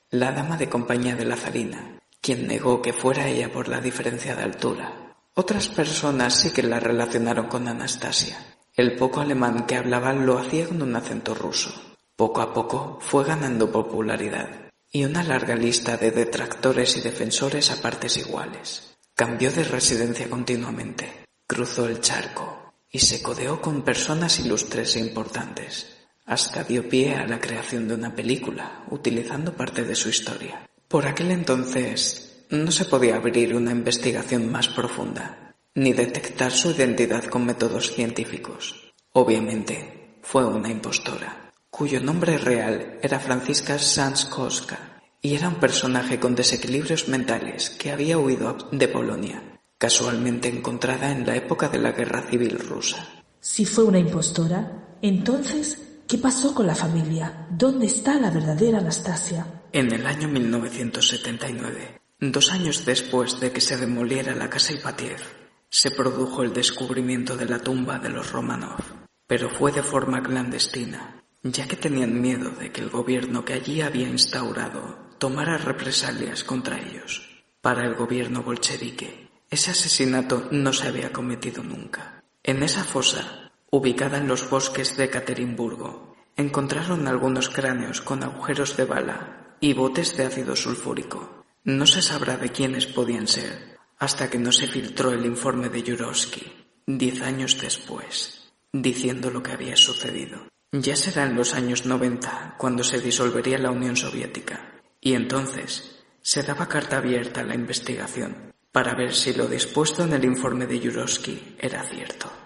la 0.10 0.32
dama 0.32 0.58
de 0.58 0.70
compañía 0.70 1.15
de 1.15 1.26
la 1.26 1.38
zarina, 1.38 2.00
quien 2.22 2.48
negó 2.48 2.82
que 2.82 2.94
fuera 2.94 3.28
ella 3.28 3.52
por 3.52 3.67
la 3.67 3.82
diferencia 3.82 4.36
de 4.36 4.44
altura. 4.44 5.15
Otras 5.34 5.67
personas 5.70 6.36
sí 6.36 6.52
que 6.52 6.63
la 6.63 6.80
relacionaron 6.80 7.48
con 7.48 7.67
Anastasia, 7.67 8.38
el 8.76 8.96
poco 8.96 9.22
alemán 9.22 9.65
que 9.65 9.76
hablaba 9.76 10.13
lo 10.13 10.38
hacía 10.38 10.67
con 10.67 10.82
un 10.82 10.96
acento 10.96 11.34
ruso. 11.34 11.72
Poco 12.15 12.41
a 12.41 12.54
poco 12.54 13.00
fue 13.02 13.24
ganando 13.24 13.72
popularidad 13.72 14.70
y 14.91 15.06
una 15.06 15.24
larga 15.24 15.56
lista 15.56 15.98
de 15.98 16.12
detractores 16.12 16.98
y 16.98 17.02
defensores 17.02 17.72
a 17.72 17.82
partes 17.82 18.17
iguales. 18.17 18.98
Cambió 19.15 19.52
de 19.52 19.63
residencia 19.63 20.30
continuamente, 20.30 21.26
cruzó 21.48 21.86
el 21.86 22.02
charco 22.02 22.74
y 22.89 23.00
se 23.00 23.22
codeó 23.22 23.62
con 23.62 23.84
personas 23.84 24.39
ilustres 24.39 24.96
e 24.98 25.00
importantes. 25.00 26.01
Hasta 26.32 26.63
dio 26.63 26.88
pie 26.88 27.15
a 27.15 27.28
la 27.28 27.41
creación 27.41 27.89
de 27.89 27.94
una 27.94 28.15
película, 28.15 28.86
utilizando 28.89 29.52
parte 29.52 29.84
de 29.84 29.96
su 29.96 30.08
historia. 30.08 30.65
Por 30.88 31.06
aquel 31.06 31.30
entonces 31.30 32.46
no 32.50 32.72
se 32.72 32.86
podía 32.86 33.17
abrir 33.17 33.54
una 33.54 33.72
investigación 33.72 34.50
más 34.50 34.70
profunda 34.70 35.58
ni 35.76 35.91
detectar 35.91 36.54
su 36.54 36.72
identidad 36.72 37.26
con 37.26 37.46
métodos 37.46 37.91
científicos. 37.91 38.94
Obviamente, 39.12 40.20
fue 40.22 40.46
una 40.46 40.72
impostora, 40.72 41.52
cuyo 41.70 42.00
nombre 42.00 42.38
real 42.38 42.98
era 43.02 43.20
Francisca 43.20 43.78
Sanskowska 43.78 45.02
y 45.22 45.36
era 45.36 45.50
un 45.50 45.56
personaje 45.56 46.17
con 46.17 46.34
desequilibrios 46.34 47.10
mentales 47.10 47.72
que 47.72 47.91
había 47.91 48.17
huido 48.17 48.70
de 48.72 48.88
Polonia, 48.88 49.60
casualmente 49.78 50.48
encontrada 50.48 51.12
en 51.12 51.26
la 51.26 51.36
época 51.36 51.67
de 51.67 51.80
la 51.80 51.91
Guerra 51.91 52.22
Civil 52.22 52.58
Rusa. 52.58 53.06
Si 53.41 53.65
fue 53.65 53.84
una 53.84 54.00
impostora, 54.00 54.98
entonces, 55.02 55.90
¿qué 56.12 56.17
pasó 56.17 56.54
con 56.54 56.67
la 56.67 56.76
familia? 56.76 57.47
¿Dónde 57.50 57.86
está 57.86 58.19
la 58.19 58.30
verdadera 58.30 58.80
Anastasia? 58.80 59.47
En 59.71 59.93
el 59.93 60.06
año 60.06 60.28
1979, 60.28 62.02
dos 62.19 62.52
años 62.52 62.84
después 62.84 63.39
de 63.39 63.54
que 63.54 63.62
se 63.62 63.78
demoliera 63.78 64.36
la 64.36 64.50
casa 64.50 64.74
Ipatiev, 64.74 65.21
se 65.69 65.89
produjo 65.91 66.43
el 66.43 66.52
descubrimiento 66.52 67.38
de 67.38 67.45
la 67.45 67.60
tumba 67.60 67.97
de 67.97 68.10
los 68.10 68.30
Romanov, 68.30 68.84
pero 69.26 69.50
fue 69.50 69.71
de 69.71 69.84
forma 69.84 70.21
clandestina, 70.21 71.24
ya 71.43 71.65
que 71.65 71.78
tenían 71.78 72.19
miedo 72.19 72.50
de 72.50 72.74
que 72.74 72.82
el 72.82 72.89
gobierno 72.89 73.45
que 73.45 73.54
allí 73.54 73.80
había 73.80 74.10
instaurado 74.10 75.12
tomara 75.17 75.58
represalias 75.58 76.43
contra 76.43 76.78
ellos. 76.78 77.26
Para 77.62 77.86
el 77.86 77.95
gobierno 77.95 78.43
bolchevique, 78.43 79.30
ese 79.50 79.71
asesinato 79.71 80.50
no 80.52 80.74
se 80.74 80.89
había 80.89 81.13
cometido 81.13 81.63
nunca. 81.63 82.21
En 82.43 82.63
esa 82.63 82.84
fosa, 82.84 83.40
ubicada 83.71 84.17
en 84.17 84.27
los 84.27 84.49
bosques 84.49 84.97
de 84.97 85.10
Caterimburgo, 85.10 86.13
encontraron 86.36 87.07
algunos 87.07 87.49
cráneos 87.49 88.01
con 88.01 88.21
agujeros 88.21 88.75
de 88.75 88.84
bala 88.84 89.55
y 89.62 89.73
botes 89.73 90.17
de 90.17 90.25
ácido 90.25 90.57
sulfúrico. 90.57 91.45
No 91.63 91.88
se 91.88 92.01
sabrá 92.01 92.36
de 92.36 92.49
quiénes 92.49 92.86
podían 92.86 93.27
ser, 93.27 93.77
hasta 93.97 94.29
que 94.29 94.39
no 94.39 94.51
se 94.51 94.67
filtró 94.67 95.12
el 95.12 95.25
informe 95.25 95.69
de 95.69 95.84
Jurovsky, 95.84 96.51
diez 96.86 97.21
años 97.21 97.62
después, 97.62 98.51
diciendo 98.73 99.29
lo 99.29 99.41
que 99.41 99.53
había 99.53 99.77
sucedido. 99.77 100.39
Ya 100.73 100.97
será 100.97 101.23
en 101.23 101.36
los 101.36 101.53
años 101.53 101.86
90 101.86 102.55
cuando 102.57 102.84
se 102.84 102.99
disolvería 102.99 103.57
la 103.57 103.71
Unión 103.71 103.95
Soviética, 103.95 104.81
y 104.99 105.13
entonces 105.13 106.03
se 106.21 106.43
daba 106.43 106.67
carta 106.67 106.97
abierta 106.97 107.41
a 107.41 107.45
la 107.45 107.55
investigación 107.55 108.51
para 108.71 108.95
ver 108.95 109.13
si 109.13 109.34
lo 109.34 109.47
dispuesto 109.47 110.03
en 110.03 110.13
el 110.13 110.25
informe 110.25 110.65
de 110.65 110.79
Jurovsky 110.79 111.55
era 111.60 111.84
cierto. 111.84 112.40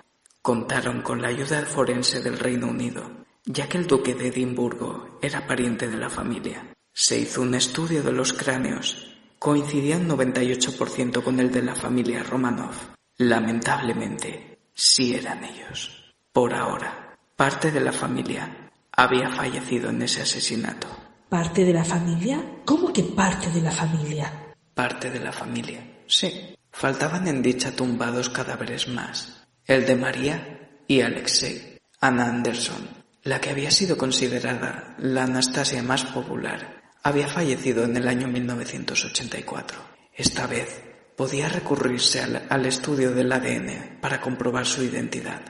Contaron 0.46 1.02
con 1.02 1.24
la 1.24 1.30
ayuda 1.30 1.64
forense 1.66 2.22
del 2.22 2.38
Reino 2.38 2.68
Unido, 2.68 3.26
ya 3.46 3.68
que 3.68 3.80
el 3.80 3.88
duque 3.88 4.14
de 4.14 4.28
Edimburgo 4.28 5.18
era 5.20 5.48
pariente 5.48 5.88
de 5.88 5.98
la 5.98 6.08
familia. 6.08 6.72
Se 6.94 7.18
hizo 7.18 7.42
un 7.42 7.56
estudio 7.56 8.04
de 8.04 8.12
los 8.12 8.32
cráneos 8.32 9.16
coincidía 9.40 9.98
un 9.98 10.08
98% 10.08 11.24
con 11.24 11.40
el 11.40 11.52
de 11.52 11.64
la 11.64 11.74
familia 11.74 12.22
Romanov. 12.22 12.76
Lamentablemente, 13.18 14.60
sí 14.72 15.16
eran 15.16 15.44
ellos. 15.44 16.14
Por 16.32 16.54
ahora, 16.54 17.18
parte 17.36 17.72
de 17.72 17.82
la 17.82 17.92
familia 17.92 18.70
había 18.92 19.32
fallecido 19.32 19.90
en 19.90 20.04
ese 20.04 20.22
asesinato. 20.22 20.88
¿Parte 21.28 21.66
de 21.66 21.74
la 21.74 21.84
familia? 21.84 22.62
¿Cómo 22.66 22.94
que 22.94 23.02
parte 23.02 23.50
de 23.50 23.62
la 23.62 23.72
familia? 23.72 24.32
Parte 24.76 25.10
de 25.10 25.20
la 25.20 25.32
familia, 25.32 26.02
sí. 26.06 26.56
Faltaban 26.72 27.28
en 27.28 27.42
dicha 27.42 27.76
tumba 27.76 28.12
dos 28.12 28.30
cadáveres 28.30 28.88
más, 28.88 29.45
el 29.68 29.86
de 29.86 29.96
María 29.96 30.70
y 30.88 31.02
Alexei. 31.02 31.80
Anna 32.00 32.28
Anderson, 32.28 32.88
la 33.24 33.42
que 33.42 33.50
había 33.50 33.72
sido 33.72 33.98
considerada 33.98 34.96
la 35.00 35.24
Anastasia 35.24 35.82
más 35.82 36.04
popular 36.04 36.84
había 37.02 37.28
fallecido 37.28 37.84
en 37.84 37.98
el 37.98 38.08
año 38.08 38.28
1984. 38.28 39.80
Esta 40.14 40.46
vez 40.48 40.84
podía 41.16 41.50
recurrirse 41.50 42.22
al, 42.22 42.66
estudio 42.66 43.12
del 43.12 43.32
ADN 43.32 44.00
para 44.02 44.22
comprobar 44.22 44.66
su 44.66 44.84
identidad. 44.84 45.42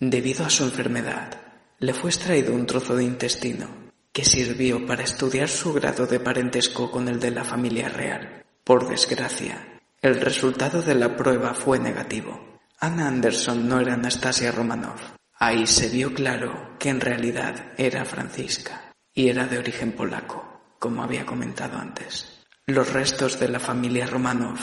Debido 0.00 0.44
a 0.44 0.50
su 0.50 0.64
enfermedad, 0.64 1.40
le 1.78 1.94
fue 1.94 2.10
extraído 2.10 2.54
un 2.54 2.66
trozo 2.66 2.96
de 2.96 3.04
intestino 3.04 3.90
que 4.12 4.24
sirvió 4.24 4.84
para 4.86 5.04
estudiar 5.04 5.48
su 5.48 5.72
grado 5.72 6.06
de 6.06 6.18
parentesco 6.18 6.90
con 6.90 7.08
el 7.08 7.20
de 7.20 7.30
la 7.30 7.44
familia 7.44 7.88
real. 7.88 8.44
Por 8.64 8.88
desgracia, 8.88 9.80
el 10.02 10.20
resultado 10.20 10.82
de 10.82 10.94
la 10.94 11.16
prueba 11.16 11.54
fue 11.54 11.78
negativo. 11.78 12.49
Anna 12.82 13.08
Anderson 13.08 13.68
no 13.68 13.78
era 13.78 13.92
Anastasia 13.92 14.50
Romanov. 14.52 14.98
Ahí 15.34 15.66
se 15.66 15.90
vio 15.90 16.14
claro 16.14 16.78
que 16.78 16.88
en 16.88 17.00
realidad 17.00 17.72
era 17.76 18.06
Francisca 18.06 18.94
y 19.12 19.28
era 19.28 19.46
de 19.46 19.58
origen 19.58 19.92
polaco 19.92 20.76
como 20.78 21.02
había 21.02 21.26
comentado 21.26 21.78
antes. 21.78 22.46
Los 22.66 22.90
restos 22.94 23.38
de 23.38 23.48
la 23.48 23.60
familia 23.60 24.06
Romanov, 24.06 24.58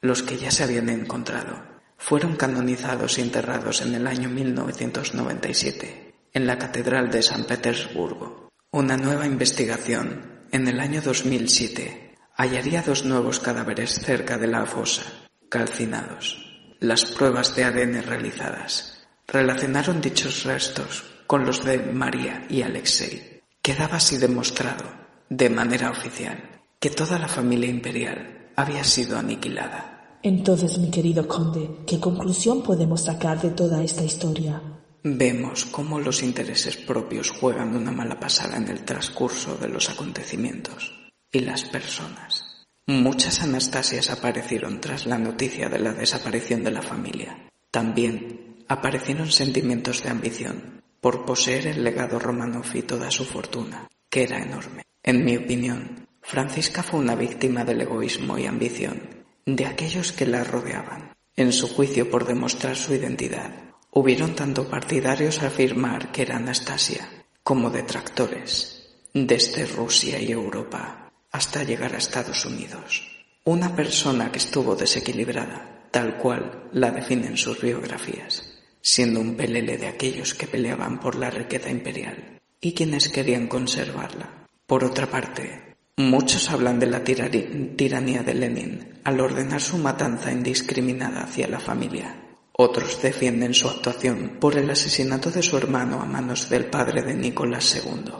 los 0.00 0.22
que 0.22 0.38
ya 0.38 0.50
se 0.50 0.64
habían 0.64 0.88
encontrado, 0.88 1.62
fueron 1.98 2.36
canonizados 2.36 3.18
y 3.18 3.20
enterrados 3.20 3.82
en 3.82 3.94
el 3.94 4.06
año 4.06 4.30
1997 4.30 6.14
en 6.32 6.46
la 6.46 6.56
Catedral 6.56 7.10
de 7.10 7.22
San 7.22 7.44
Petersburgo. 7.44 8.48
Una 8.70 8.96
nueva 8.96 9.26
investigación 9.26 10.46
en 10.52 10.68
el 10.68 10.80
año 10.80 11.02
2007 11.02 12.14
hallaría 12.34 12.80
dos 12.80 13.04
nuevos 13.04 13.40
cadáveres 13.40 13.98
cerca 13.98 14.38
de 14.38 14.46
la 14.46 14.64
fosa, 14.64 15.02
calcinados. 15.50 16.47
Las 16.80 17.04
pruebas 17.04 17.54
de 17.56 17.64
ADN 17.64 18.02
realizadas 18.02 19.06
relacionaron 19.26 20.00
dichos 20.00 20.44
restos 20.44 21.04
con 21.26 21.44
los 21.44 21.64
de 21.64 21.78
María 21.78 22.46
y 22.48 22.62
Alexei. 22.62 23.42
Quedaba 23.60 23.96
así 23.96 24.16
demostrado 24.16 24.84
de 25.28 25.50
manera 25.50 25.90
oficial, 25.90 26.60
que 26.80 26.90
toda 26.90 27.18
la 27.18 27.28
familia 27.28 27.68
imperial 27.68 28.50
había 28.56 28.84
sido 28.84 29.18
aniquilada. 29.18 30.18
Entonces, 30.22 30.78
mi 30.78 30.90
querido 30.90 31.28
conde, 31.28 31.68
¿qué 31.86 32.00
conclusión 32.00 32.62
podemos 32.62 33.04
sacar 33.04 33.40
de 33.40 33.50
toda 33.50 33.82
esta 33.82 34.04
historia? 34.04 34.62
vemos 35.02 35.64
cómo 35.66 36.00
los 36.00 36.22
intereses 36.22 36.76
propios 36.76 37.30
juegan 37.30 37.74
una 37.74 37.92
mala 37.92 38.18
pasada 38.18 38.56
en 38.56 38.68
el 38.68 38.84
transcurso 38.84 39.56
de 39.56 39.68
los 39.68 39.88
acontecimientos 39.90 40.92
y 41.30 41.40
las 41.40 41.64
personas. 41.64 42.47
Muchas 42.90 43.42
Anastasias 43.42 44.08
aparecieron 44.08 44.80
tras 44.80 45.04
la 45.04 45.18
noticia 45.18 45.68
de 45.68 45.78
la 45.78 45.92
desaparición 45.92 46.64
de 46.64 46.70
la 46.70 46.80
familia. 46.80 47.50
También 47.70 48.64
aparecieron 48.66 49.30
sentimientos 49.30 50.02
de 50.02 50.08
ambición 50.08 50.82
por 51.02 51.26
poseer 51.26 51.66
el 51.66 51.84
legado 51.84 52.18
Romanov 52.18 52.64
y 52.72 52.80
toda 52.80 53.10
su 53.10 53.26
fortuna, 53.26 53.88
que 54.08 54.22
era 54.22 54.38
enorme. 54.38 54.84
En 55.02 55.22
mi 55.22 55.36
opinión, 55.36 56.08
Francisca 56.22 56.82
fue 56.82 57.00
una 57.00 57.14
víctima 57.14 57.62
del 57.62 57.82
egoísmo 57.82 58.38
y 58.38 58.46
ambición 58.46 59.02
de 59.44 59.66
aquellos 59.66 60.12
que 60.12 60.24
la 60.24 60.42
rodeaban. 60.42 61.12
En 61.36 61.52
su 61.52 61.68
juicio 61.68 62.10
por 62.10 62.26
demostrar 62.26 62.74
su 62.74 62.94
identidad, 62.94 63.52
hubieron 63.90 64.34
tanto 64.34 64.66
partidarios 64.66 65.42
a 65.42 65.48
afirmar 65.48 66.10
que 66.10 66.22
era 66.22 66.36
Anastasia 66.38 67.06
como 67.42 67.68
detractores, 67.68 68.88
desde 69.12 69.66
Rusia 69.66 70.18
y 70.18 70.32
Europa 70.32 70.97
hasta 71.30 71.64
llegar 71.64 71.94
a 71.94 71.98
Estados 71.98 72.44
Unidos. 72.44 73.02
Una 73.44 73.74
persona 73.74 74.30
que 74.30 74.38
estuvo 74.38 74.76
desequilibrada, 74.76 75.88
tal 75.90 76.16
cual 76.18 76.68
la 76.72 76.90
definen 76.90 77.36
sus 77.36 77.60
biografías, 77.60 78.44
siendo 78.80 79.20
un 79.20 79.36
pelele 79.36 79.78
de 79.78 79.88
aquellos 79.88 80.34
que 80.34 80.46
peleaban 80.46 81.00
por 81.00 81.16
la 81.16 81.30
riqueza 81.30 81.70
imperial 81.70 82.40
y 82.60 82.74
quienes 82.74 83.08
querían 83.08 83.46
conservarla. 83.46 84.46
Por 84.66 84.84
otra 84.84 85.06
parte, 85.06 85.76
muchos 85.96 86.50
hablan 86.50 86.78
de 86.78 86.86
la 86.86 87.02
tiranía 87.02 88.22
de 88.22 88.34
Lenin 88.34 89.00
al 89.04 89.20
ordenar 89.20 89.60
su 89.60 89.78
matanza 89.78 90.30
indiscriminada 90.32 91.22
hacia 91.22 91.48
la 91.48 91.60
familia. 91.60 92.16
Otros 92.52 93.00
defienden 93.00 93.54
su 93.54 93.68
actuación 93.68 94.38
por 94.40 94.56
el 94.56 94.68
asesinato 94.68 95.30
de 95.30 95.42
su 95.42 95.56
hermano 95.56 96.02
a 96.02 96.04
manos 96.04 96.50
del 96.50 96.66
padre 96.66 97.02
de 97.02 97.14
Nicolás 97.14 97.76
II, 97.76 98.12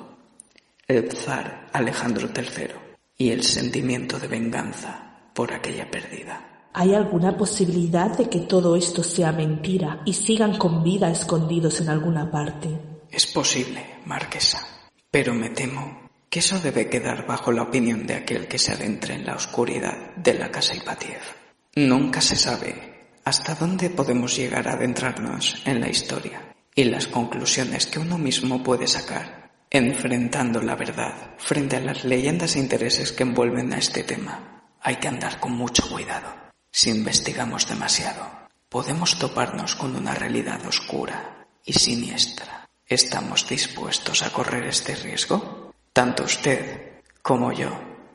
el 0.87 1.11
zar 1.11 1.68
Alejandro 1.73 2.29
III, 2.35 2.88
y 3.18 3.31
el 3.31 3.42
sentimiento 3.42 4.20
de 4.20 4.28
venganza 4.28 5.31
por 5.35 5.52
aquella 5.52 5.90
pérdida. 5.90 6.70
¿Hay 6.72 6.94
alguna 6.94 7.37
posibilidad 7.37 8.16
de 8.16 8.28
que 8.28 8.40
todo 8.40 8.76
esto 8.76 9.02
sea 9.02 9.33
mentira 9.33 10.00
y 10.04 10.12
sigan 10.12 10.57
con 10.57 10.85
vida 10.85 11.11
escondidos 11.11 11.81
en 11.81 11.88
alguna 11.88 12.31
parte? 12.31 12.68
Es 13.11 13.26
posible, 13.26 13.85
marquesa, 14.04 14.64
pero 15.11 15.35
me 15.35 15.50
temo 15.50 16.09
que 16.31 16.38
eso 16.38 16.61
debe 16.61 16.88
quedar 16.88 17.26
bajo 17.26 17.50
la 17.50 17.62
opinión 17.62 18.07
de 18.07 18.14
aquel 18.14 18.46
que 18.46 18.59
se 18.59 18.72
adentre 18.72 19.14
en 19.14 19.26
la 19.26 19.35
oscuridad 19.35 20.14
de 20.16 20.35
la 20.35 20.50
casa 20.50 20.76
Ipatiev. 20.76 21.22
Nunca 21.74 22.20
se 22.20 22.37
sabe 22.37 23.11
hasta 23.24 23.54
dónde 23.54 23.90
podemos 23.90 24.37
llegar 24.37 24.68
a 24.68 24.74
adentrarnos 24.74 25.62
en 25.64 25.81
la 25.81 25.88
historia 25.88 26.54
y 26.74 26.85
las 26.85 27.09
conclusiones 27.09 27.87
que 27.87 27.98
uno 27.98 28.18
mismo 28.18 28.62
puede 28.62 28.87
sacar, 28.87 29.47
enfrentando 29.70 30.62
la 30.62 30.74
verdad 30.74 31.35
frente 31.38 31.76
a 31.76 31.81
las 31.81 32.04
leyendas 32.04 32.57
e 32.57 32.61
intereses 32.61 33.12
que 33.12 33.22
envuelven 33.22 33.72
a 33.72 33.78
este 33.78 34.02
tema. 34.02 34.62
Hay 34.81 34.96
que 34.96 35.09
andar 35.09 35.40
con 35.40 35.52
mucho 35.52 35.88
cuidado. 35.88 36.33
Si 36.70 36.90
investigamos 36.90 37.68
demasiado, 37.68 38.26
podemos 38.68 39.18
toparnos 39.18 39.74
con 39.74 39.96
una 39.96 40.14
realidad 40.14 40.64
oscura 40.66 41.46
y 41.64 41.72
siniestra. 41.72 42.66
¿Estamos 42.87 43.46
dispuestos 43.48 44.22
a 44.22 44.31
correr 44.31 44.64
este 44.64 44.94
riesgo? 44.94 45.72
Tanto 45.92 46.24
usted 46.24 47.02
como 47.20 47.52
yo, 47.52 47.70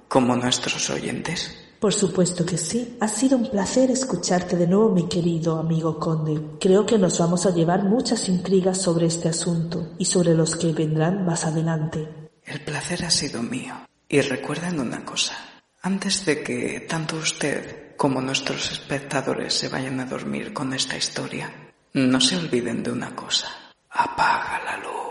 como 0.08 0.36
nuestros 0.36 0.90
oyentes. 0.90 1.63
Por 1.84 1.94
supuesto 1.94 2.46
que 2.46 2.58
sí. 2.58 2.96
Ha 3.02 3.10
sido 3.10 3.38
un 3.38 3.52
placer 3.52 3.92
escucharte 3.92 4.56
de 4.56 4.68
nuevo, 4.68 4.88
mi 4.88 5.10
querido 5.10 5.60
amigo 5.60 6.00
conde. 6.00 6.58
Creo 6.58 6.86
que 6.86 6.98
nos 6.98 7.20
vamos 7.20 7.46
a 7.46 7.54
llevar 7.54 7.84
muchas 7.84 8.30
intrigas 8.30 8.82
sobre 8.82 9.08
este 9.08 9.28
asunto 9.28 9.94
y 10.00 10.06
sobre 10.06 10.34
los 10.34 10.56
que 10.56 10.72
vendrán 10.72 11.26
más 11.26 11.44
adelante. 11.44 12.08
El 12.46 12.62
placer 12.62 13.04
ha 13.04 13.10
sido 13.10 13.44
mío. 13.44 13.74
Y 14.08 14.22
recuerden 14.22 14.80
una 14.80 15.04
cosa. 15.04 15.36
Antes 15.82 16.26
de 16.26 16.42
que 16.42 16.86
tanto 16.88 17.18
usted 17.18 17.98
como 17.98 18.22
nuestros 18.22 18.72
espectadores 18.72 19.54
se 19.54 19.68
vayan 19.68 20.00
a 20.00 20.06
dormir 20.06 20.54
con 20.54 20.72
esta 20.74 20.96
historia, 20.96 21.74
no 21.92 22.22
se 22.22 22.38
olviden 22.38 22.82
de 22.82 22.94
una 22.94 23.14
cosa. 23.14 23.50
Apaga 23.90 24.64
la 24.64 24.78
luz. 24.78 25.03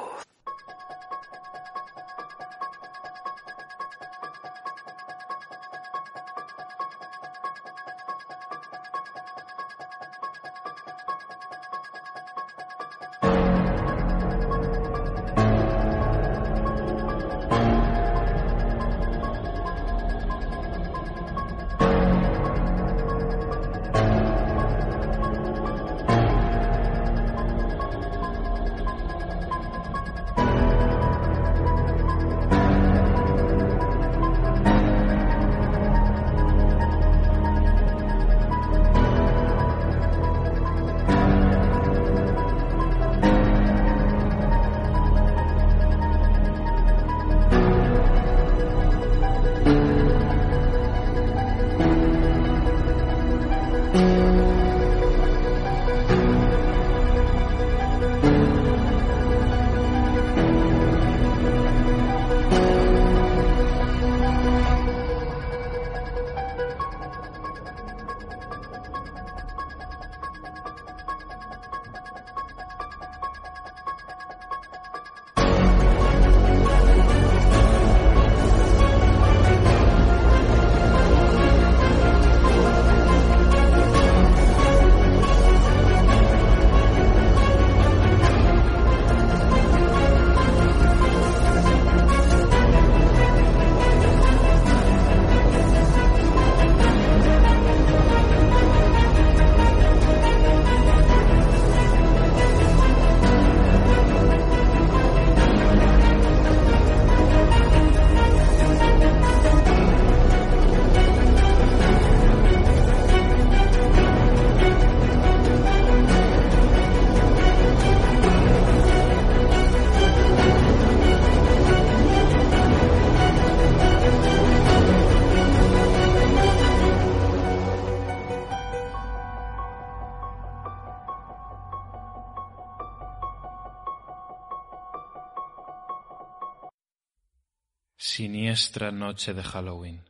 Siniestra 138.04 138.90
noche 138.90 139.32
de 139.32 139.44
Halloween. 139.44 140.02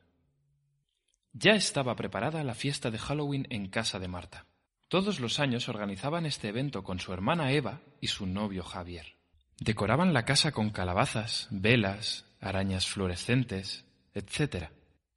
Ya 1.34 1.52
estaba 1.52 1.94
preparada 1.94 2.42
la 2.42 2.54
fiesta 2.54 2.90
de 2.90 2.96
Halloween 2.96 3.46
en 3.50 3.68
casa 3.68 3.98
de 3.98 4.08
Marta. 4.08 4.46
Todos 4.88 5.20
los 5.20 5.38
años 5.38 5.68
organizaban 5.68 6.24
este 6.24 6.48
evento 6.48 6.84
con 6.84 7.00
su 7.00 7.12
hermana 7.12 7.52
Eva 7.52 7.82
y 8.00 8.06
su 8.06 8.24
novio 8.24 8.64
Javier. 8.64 9.18
Decoraban 9.60 10.14
la 10.14 10.24
casa 10.24 10.52
con 10.52 10.70
calabazas, 10.70 11.48
velas, 11.50 12.24
arañas 12.40 12.86
fluorescentes, 12.86 13.84
etc. 14.14 14.70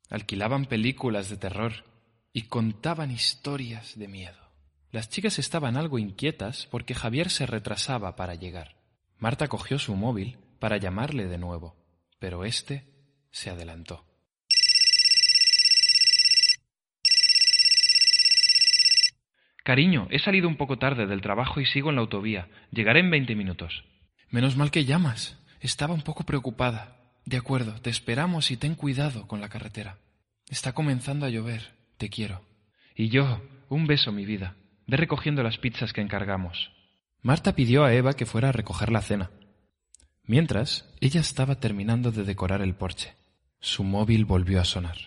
Alquilaban 0.10 0.66
películas 0.66 1.30
de 1.30 1.38
terror 1.38 1.86
y 2.34 2.42
contaban 2.50 3.10
historias 3.10 3.98
de 3.98 4.10
miedo. 4.10 4.52
Las 4.92 5.08
chicas 5.08 5.40
estaban 5.40 5.78
algo 5.78 5.98
inquietas 5.98 6.68
porque 6.70 6.94
Javier 6.94 7.30
se 7.30 7.46
retrasaba 7.46 8.18
para 8.18 8.36
llegar. 8.36 8.76
Marta 9.18 9.48
cogió 9.48 9.80
su 9.80 9.96
móvil 9.96 10.40
para 10.60 10.76
llamarle 10.76 11.28
de 11.28 11.38
nuevo, 11.38 11.85
pero 12.26 12.44
éste 12.44 12.88
se 13.30 13.52
adelantó. 13.52 14.04
Cariño, 19.64 20.08
he 20.10 20.18
salido 20.18 20.48
un 20.48 20.58
poco 20.58 20.80
tarde 20.80 21.06
del 21.06 21.22
trabajo 21.22 21.60
y 21.60 21.68
sigo 21.68 21.92
en 21.92 21.98
la 21.98 22.02
autovía. 22.02 22.50
Llegaré 22.72 23.02
en 23.02 23.12
veinte 23.12 23.36
minutos. 23.36 23.84
Menos 24.32 24.58
mal 24.58 24.72
que 24.72 24.86
llamas. 24.86 25.40
Estaba 25.60 25.94
un 25.94 26.02
poco 26.02 26.24
preocupada. 26.24 26.98
De 27.26 27.38
acuerdo, 27.38 27.80
te 27.80 27.92
esperamos 27.92 28.50
y 28.50 28.58
ten 28.58 28.74
cuidado 28.74 29.28
con 29.28 29.40
la 29.40 29.50
carretera. 29.50 30.00
Está 30.50 30.74
comenzando 30.74 31.28
a 31.28 31.30
llover. 31.30 31.76
Te 31.98 32.10
quiero. 32.10 32.42
Y 32.96 33.10
yo, 33.10 33.40
un 33.70 33.86
beso, 33.86 34.12
mi 34.12 34.26
vida. 34.26 34.56
Ve 34.88 34.98
recogiendo 34.98 35.44
las 35.44 35.60
pizzas 35.60 35.94
que 35.94 36.02
encargamos. 36.02 36.72
Marta 37.22 37.54
pidió 37.54 37.84
a 37.84 37.94
Eva 37.94 38.14
que 38.14 38.26
fuera 38.26 38.50
a 38.50 38.52
recoger 38.52 38.92
la 38.92 39.04
cena. 39.04 39.30
Mientras, 40.28 40.86
ella 41.02 41.22
estaba 41.22 41.60
terminando 41.60 42.12
de 42.12 42.24
decorar 42.24 42.62
el 42.62 42.74
porche. 42.74 43.16
Su 43.60 43.84
móvil 43.84 44.26
volvió 44.26 44.60
a 44.60 44.66
sonar. 44.66 44.98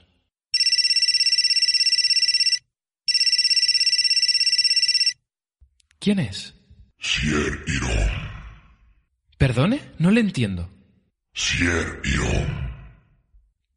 ¿Quién 5.98 6.20
es? 6.20 6.54
Sier 7.00 7.64
Irón. 7.66 8.10
¿Perdone? 9.36 9.80
No 9.98 10.10
le 10.10 10.20
entiendo. 10.20 10.70
Sier 11.34 12.00
Irón. 12.04 12.68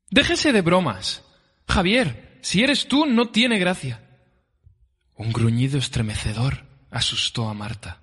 Déjese 0.10 0.54
de 0.54 0.62
bromas. 0.62 1.24
Javier, 1.68 2.40
si 2.42 2.64
eres 2.64 2.88
tú, 2.88 3.06
no 3.06 3.30
tiene 3.30 3.58
gracia. 3.60 4.02
Un 5.16 5.32
gruñido 5.32 5.78
estremecedor 5.78 6.66
asustó 6.90 7.50
a 7.50 7.54
Marta, 7.54 8.02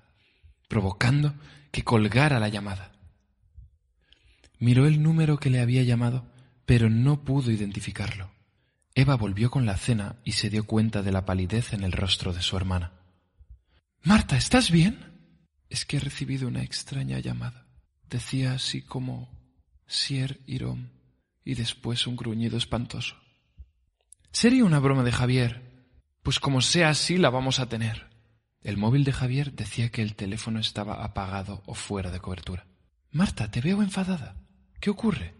provocando 0.68 1.34
que 1.70 1.84
colgara 1.84 2.40
la 2.40 2.48
llamada. 2.48 2.92
Miró 4.58 4.86
el 4.86 5.02
número 5.02 5.38
que 5.38 5.50
le 5.50 5.60
había 5.60 5.82
llamado, 5.82 6.30
pero 6.66 6.90
no 6.90 7.24
pudo 7.24 7.50
identificarlo. 7.50 8.30
Eva 8.94 9.14
volvió 9.14 9.50
con 9.50 9.64
la 9.64 9.76
cena 9.76 10.16
y 10.24 10.32
se 10.32 10.50
dio 10.50 10.66
cuenta 10.66 11.02
de 11.02 11.12
la 11.12 11.24
palidez 11.24 11.72
en 11.72 11.84
el 11.84 11.92
rostro 11.92 12.32
de 12.32 12.42
su 12.42 12.56
hermana. 12.56 12.92
Marta, 14.02 14.36
¿estás 14.36 14.70
bien? 14.70 14.98
Es 15.70 15.84
que 15.84 15.98
he 15.98 16.00
recibido 16.00 16.48
una 16.48 16.62
extraña 16.62 17.18
llamada. 17.20 17.66
Decía 18.08 18.54
así 18.54 18.82
como 18.82 19.28
Sier 19.86 20.40
Irón 20.46 20.92
y 21.44 21.54
después 21.54 22.06
un 22.06 22.16
gruñido 22.16 22.58
espantoso. 22.58 23.16
Sería 24.32 24.64
una 24.64 24.80
broma 24.80 25.04
de 25.04 25.12
Javier. 25.12 25.86
Pues 26.22 26.40
como 26.40 26.60
sea 26.60 26.90
así, 26.90 27.16
la 27.16 27.30
vamos 27.30 27.60
a 27.60 27.68
tener. 27.68 28.08
El 28.62 28.76
móvil 28.76 29.04
de 29.04 29.12
Javier 29.12 29.52
decía 29.52 29.90
que 29.90 30.02
el 30.02 30.14
teléfono 30.16 30.58
estaba 30.58 31.04
apagado 31.04 31.62
o 31.66 31.74
fuera 31.74 32.10
de 32.10 32.20
cobertura. 32.20 32.66
Marta, 33.10 33.50
te 33.50 33.60
veo 33.60 33.82
enfadada. 33.82 34.36
¿Qué 34.80 34.90
ocurre? 34.90 35.34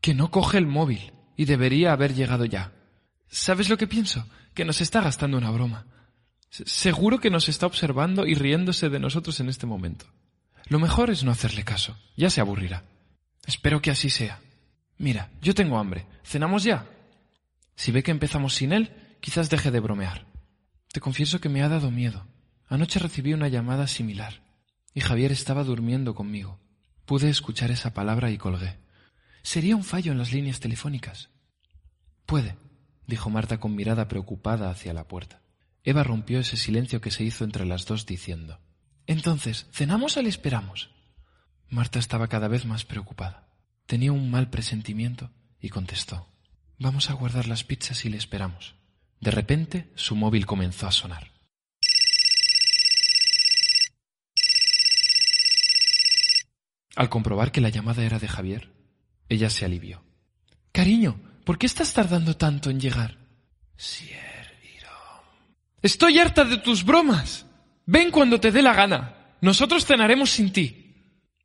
Que 0.00 0.14
no 0.14 0.30
coge 0.30 0.58
el 0.58 0.66
móvil 0.66 1.12
y 1.36 1.44
debería 1.44 1.92
haber 1.92 2.14
llegado 2.14 2.44
ya. 2.44 2.72
¿Sabes 3.28 3.68
lo 3.68 3.76
que 3.76 3.86
pienso? 3.86 4.26
Que 4.54 4.64
nos 4.64 4.80
está 4.80 5.00
gastando 5.00 5.38
una 5.38 5.50
broma. 5.50 5.86
Se- 6.50 6.66
Seguro 6.66 7.20
que 7.20 7.30
nos 7.30 7.48
está 7.48 7.66
observando 7.66 8.26
y 8.26 8.34
riéndose 8.34 8.88
de 8.88 8.98
nosotros 9.00 9.38
en 9.40 9.48
este 9.48 9.66
momento. 9.66 10.06
Lo 10.66 10.78
mejor 10.78 11.10
es 11.10 11.24
no 11.24 11.30
hacerle 11.30 11.64
caso. 11.64 11.96
Ya 12.16 12.30
se 12.30 12.40
aburrirá. 12.40 12.84
Espero 13.46 13.80
que 13.82 13.90
así 13.90 14.10
sea. 14.10 14.40
Mira, 14.98 15.30
yo 15.40 15.54
tengo 15.54 15.78
hambre. 15.78 16.06
¿Cenamos 16.24 16.62
ya? 16.64 16.86
Si 17.74 17.90
ve 17.92 18.02
que 18.02 18.10
empezamos 18.10 18.54
sin 18.54 18.72
él, 18.72 18.92
quizás 19.20 19.48
deje 19.50 19.70
de 19.70 19.80
bromear. 19.80 20.26
Te 20.92 21.00
confieso 21.00 21.40
que 21.40 21.48
me 21.48 21.62
ha 21.62 21.68
dado 21.68 21.90
miedo. 21.90 22.26
Anoche 22.68 22.98
recibí 22.98 23.32
una 23.32 23.48
llamada 23.48 23.86
similar. 23.86 24.42
Y 24.94 25.00
Javier 25.00 25.32
estaba 25.32 25.64
durmiendo 25.64 26.14
conmigo. 26.14 26.58
Pude 27.10 27.28
escuchar 27.28 27.72
esa 27.72 27.92
palabra 27.92 28.30
y 28.30 28.38
colgué. 28.38 28.78
Sería 29.42 29.74
un 29.74 29.82
fallo 29.82 30.12
en 30.12 30.18
las 30.18 30.32
líneas 30.32 30.60
telefónicas. 30.60 31.30
Puede, 32.24 32.56
dijo 33.04 33.30
Marta 33.30 33.58
con 33.58 33.74
mirada 33.74 34.06
preocupada 34.06 34.70
hacia 34.70 34.94
la 34.94 35.08
puerta. 35.08 35.42
Eva 35.82 36.04
rompió 36.04 36.38
ese 36.38 36.56
silencio 36.56 37.00
que 37.00 37.10
se 37.10 37.24
hizo 37.24 37.42
entre 37.42 37.66
las 37.66 37.84
dos 37.84 38.06
diciendo 38.06 38.60
Entonces, 39.08 39.66
¿cenamos 39.72 40.16
o 40.18 40.22
le 40.22 40.28
esperamos? 40.28 40.92
Marta 41.68 41.98
estaba 41.98 42.28
cada 42.28 42.46
vez 42.46 42.64
más 42.64 42.84
preocupada. 42.84 43.48
Tenía 43.86 44.12
un 44.12 44.30
mal 44.30 44.48
presentimiento 44.48 45.32
y 45.60 45.70
contestó 45.70 46.28
Vamos 46.78 47.10
a 47.10 47.14
guardar 47.14 47.48
las 47.48 47.64
pizzas 47.64 48.04
y 48.04 48.08
le 48.08 48.18
esperamos. 48.18 48.76
De 49.18 49.32
repente, 49.32 49.90
su 49.96 50.14
móvil 50.14 50.46
comenzó 50.46 50.86
a 50.86 50.92
sonar. 50.92 51.32
Al 56.96 57.08
comprobar 57.08 57.52
que 57.52 57.60
la 57.60 57.68
llamada 57.68 58.04
era 58.04 58.18
de 58.18 58.28
Javier, 58.28 58.72
ella 59.28 59.50
se 59.50 59.64
alivió. 59.64 60.02
Cariño, 60.72 61.20
¿por 61.44 61.58
qué 61.58 61.66
estás 61.66 61.92
tardando 61.92 62.36
tanto 62.36 62.70
en 62.70 62.80
llegar? 62.80 63.18
Sier 63.76 64.58
Irón. 64.76 65.24
Estoy 65.82 66.18
harta 66.18 66.44
de 66.44 66.58
tus 66.58 66.84
bromas. 66.84 67.46
Ven 67.86 68.10
cuando 68.10 68.40
te 68.40 68.50
dé 68.50 68.62
la 68.62 68.74
gana. 68.74 69.36
Nosotros 69.40 69.86
cenaremos 69.86 70.30
sin 70.30 70.52
ti. 70.52 70.94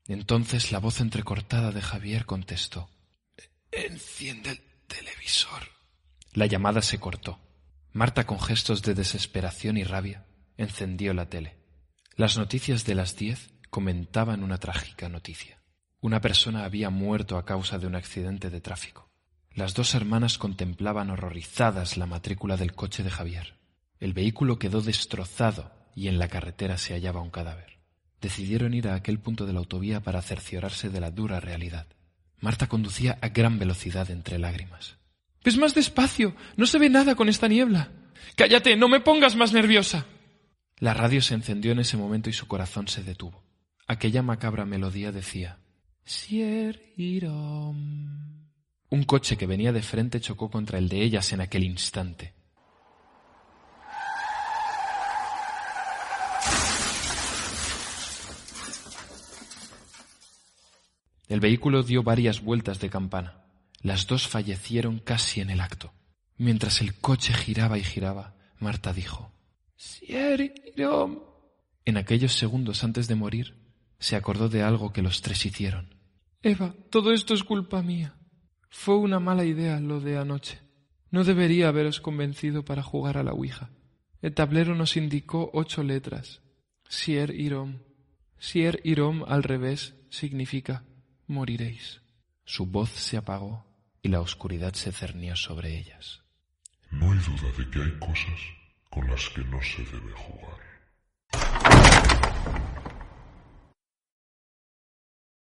Entonces 0.08 0.72
la 0.72 0.80
voz 0.80 1.00
entrecortada 1.00 1.72
de 1.72 1.82
Javier 1.82 2.26
contestó. 2.26 2.89
Enciende 3.72 4.52
el 4.52 4.62
televisor. 4.88 5.64
La 6.34 6.46
llamada 6.46 6.82
se 6.82 7.00
cortó. 7.00 7.39
Marta, 7.93 8.26
con 8.26 8.39
gestos 8.39 8.82
de 8.82 8.93
desesperación 8.93 9.78
y 9.78 9.84
rabia, 9.84 10.26
encendió 10.58 11.14
la 11.14 11.30
tele. 11.30 11.56
Las 12.16 12.38
noticias 12.38 12.86
de 12.86 12.96
las 12.96 13.16
diez 13.16 13.50
comentaban 13.76 14.42
una 14.42 14.58
trágica 14.58 15.10
noticia. 15.10 15.62
Una 16.00 16.22
persona 16.22 16.64
había 16.64 16.90
muerto 16.90 17.38
a 17.38 17.44
causa 17.44 17.78
de 17.78 17.86
un 17.86 17.96
accidente 17.96 18.50
de 18.50 18.62
tráfico. 18.62 19.10
Las 19.54 19.74
dos 19.74 19.96
hermanas 19.96 20.38
contemplaban 20.38 21.10
horrorizadas 21.10 21.98
la 21.98 22.06
matrícula 22.06 22.56
del 22.56 22.72
coche 22.72 23.04
de 23.04 23.10
Javier. 23.10 23.58
El 24.00 24.14
vehículo 24.14 24.60
quedó 24.60 24.80
destrozado 24.80 25.74
y 25.94 26.08
en 26.08 26.20
la 26.20 26.30
carretera 26.30 26.78
se 26.78 26.94
hallaba 26.94 27.20
un 27.20 27.32
cadáver. 27.32 27.80
Decidieron 28.22 28.74
ir 28.74 28.88
a 28.88 28.96
aquel 28.96 29.20
punto 29.20 29.46
de 29.46 29.52
la 29.52 29.60
autovía 29.60 30.00
para 30.00 30.22
cerciorarse 30.22 30.90
de 30.90 31.02
la 31.02 31.12
dura 31.12 31.42
realidad. 31.42 31.88
Marta 32.40 32.68
conducía 32.68 33.18
a 33.20 33.28
gran 33.28 33.60
velocidad 33.60 34.10
entre 34.10 34.40
lágrimas. 34.40 34.96
¡Ves 35.44 35.58
más 35.58 35.76
despacio! 35.76 36.34
No 36.56 36.66
se 36.66 36.80
ve 36.80 36.88
nada 36.88 37.16
con 37.16 37.28
esta 37.28 37.50
niebla. 37.50 37.92
Cállate, 38.38 38.78
no 38.78 38.88
me 38.88 39.02
pongas 39.02 39.36
más 39.36 39.52
nerviosa. 39.52 40.06
La 40.80 40.94
radio 40.94 41.22
se 41.22 41.34
encendió 41.34 41.74
en 41.74 41.80
ese 41.80 41.98
momento 41.98 42.30
y 42.30 42.34
su 42.34 42.48
corazón 42.48 42.88
se 42.88 43.04
detuvo. 43.04 43.45
Aquella 43.88 44.24
macabra 44.24 44.66
melodía 44.66 45.12
decía 45.12 45.60
Sier 46.04 46.94
Irom. 46.98 48.48
Un 48.90 49.04
coche 49.04 49.38
que 49.38 49.46
venía 49.46 49.72
de 49.72 49.84
frente 49.84 50.20
chocó 50.20 50.50
contra 50.50 50.80
el 50.80 50.90
de 50.90 51.04
ellas 51.04 51.32
en 51.34 51.42
aquel 51.42 51.64
instante. 51.64 52.34
El 61.28 61.40
vehículo 61.40 61.84
dio 61.84 62.02
varias 62.02 62.42
vueltas 62.42 62.80
de 62.80 62.90
campana. 62.90 63.46
Las 63.82 64.08
dos 64.08 64.28
fallecieron 64.28 65.00
casi 65.00 65.42
en 65.42 65.50
el 65.52 65.62
acto. 65.62 65.94
Mientras 66.38 66.82
el 66.82 66.96
coche 66.96 67.34
giraba 67.34 67.78
y 67.78 67.84
giraba, 67.84 68.36
Marta 68.60 68.94
dijo. 68.94 69.32
En 71.86 71.98
aquellos 71.98 72.34
segundos 72.34 72.84
antes 72.84 73.08
de 73.08 73.16
morir, 73.16 73.64
se 74.00 74.16
acordó 74.16 74.50
de 74.50 74.64
algo 74.64 74.93
que 74.93 75.02
los 75.02 75.22
tres 75.22 75.46
hicieron. 75.46 75.96
Eva, 76.41 76.76
todo 76.89 77.12
esto 77.12 77.34
es 77.34 77.43
culpa 77.43 77.82
mía. 77.82 78.16
Fue 78.70 78.98
una 78.98 79.20
mala 79.20 79.46
idea 79.46 79.80
lo 79.80 80.00
de 80.00 80.18
anoche. 80.18 80.62
No 81.10 81.24
debería 81.24 81.70
haberos 81.70 82.02
convencido 82.02 82.66
para 82.66 82.84
jugar 82.84 83.18
a 83.18 83.24
la 83.24 83.34
Ouija. 83.34 83.72
El 84.22 84.34
tablero 84.34 84.76
nos 84.76 84.98
indicó 84.98 85.50
ocho 85.54 85.82
letras. 85.82 86.41
Sier 86.88 87.32
Irom. 87.32 87.80
Sier 88.38 88.82
Irom 88.84 89.24
al 89.28 89.43
revés 89.43 89.96
significa 90.10 90.84
moriréis. 91.28 92.02
Su 92.43 92.66
voz 92.66 92.89
se 92.89 93.18
apagó 93.18 93.66
y 94.02 94.10
la 94.10 94.22
oscuridad 94.22 94.74
se 94.74 94.91
cernió 94.91 95.36
sobre 95.36 95.78
ellas. 95.78 96.22
No 96.91 97.12
hay 97.12 97.20
duda 97.20 97.52
de 97.58 97.70
que 97.72 97.82
hay 97.82 98.00
cosas 98.00 98.39
con 98.89 99.08
las 99.08 99.30
que 99.30 99.43
no 99.46 99.60
se 99.62 99.84
debe 99.84 100.12
jugar. 100.12 102.14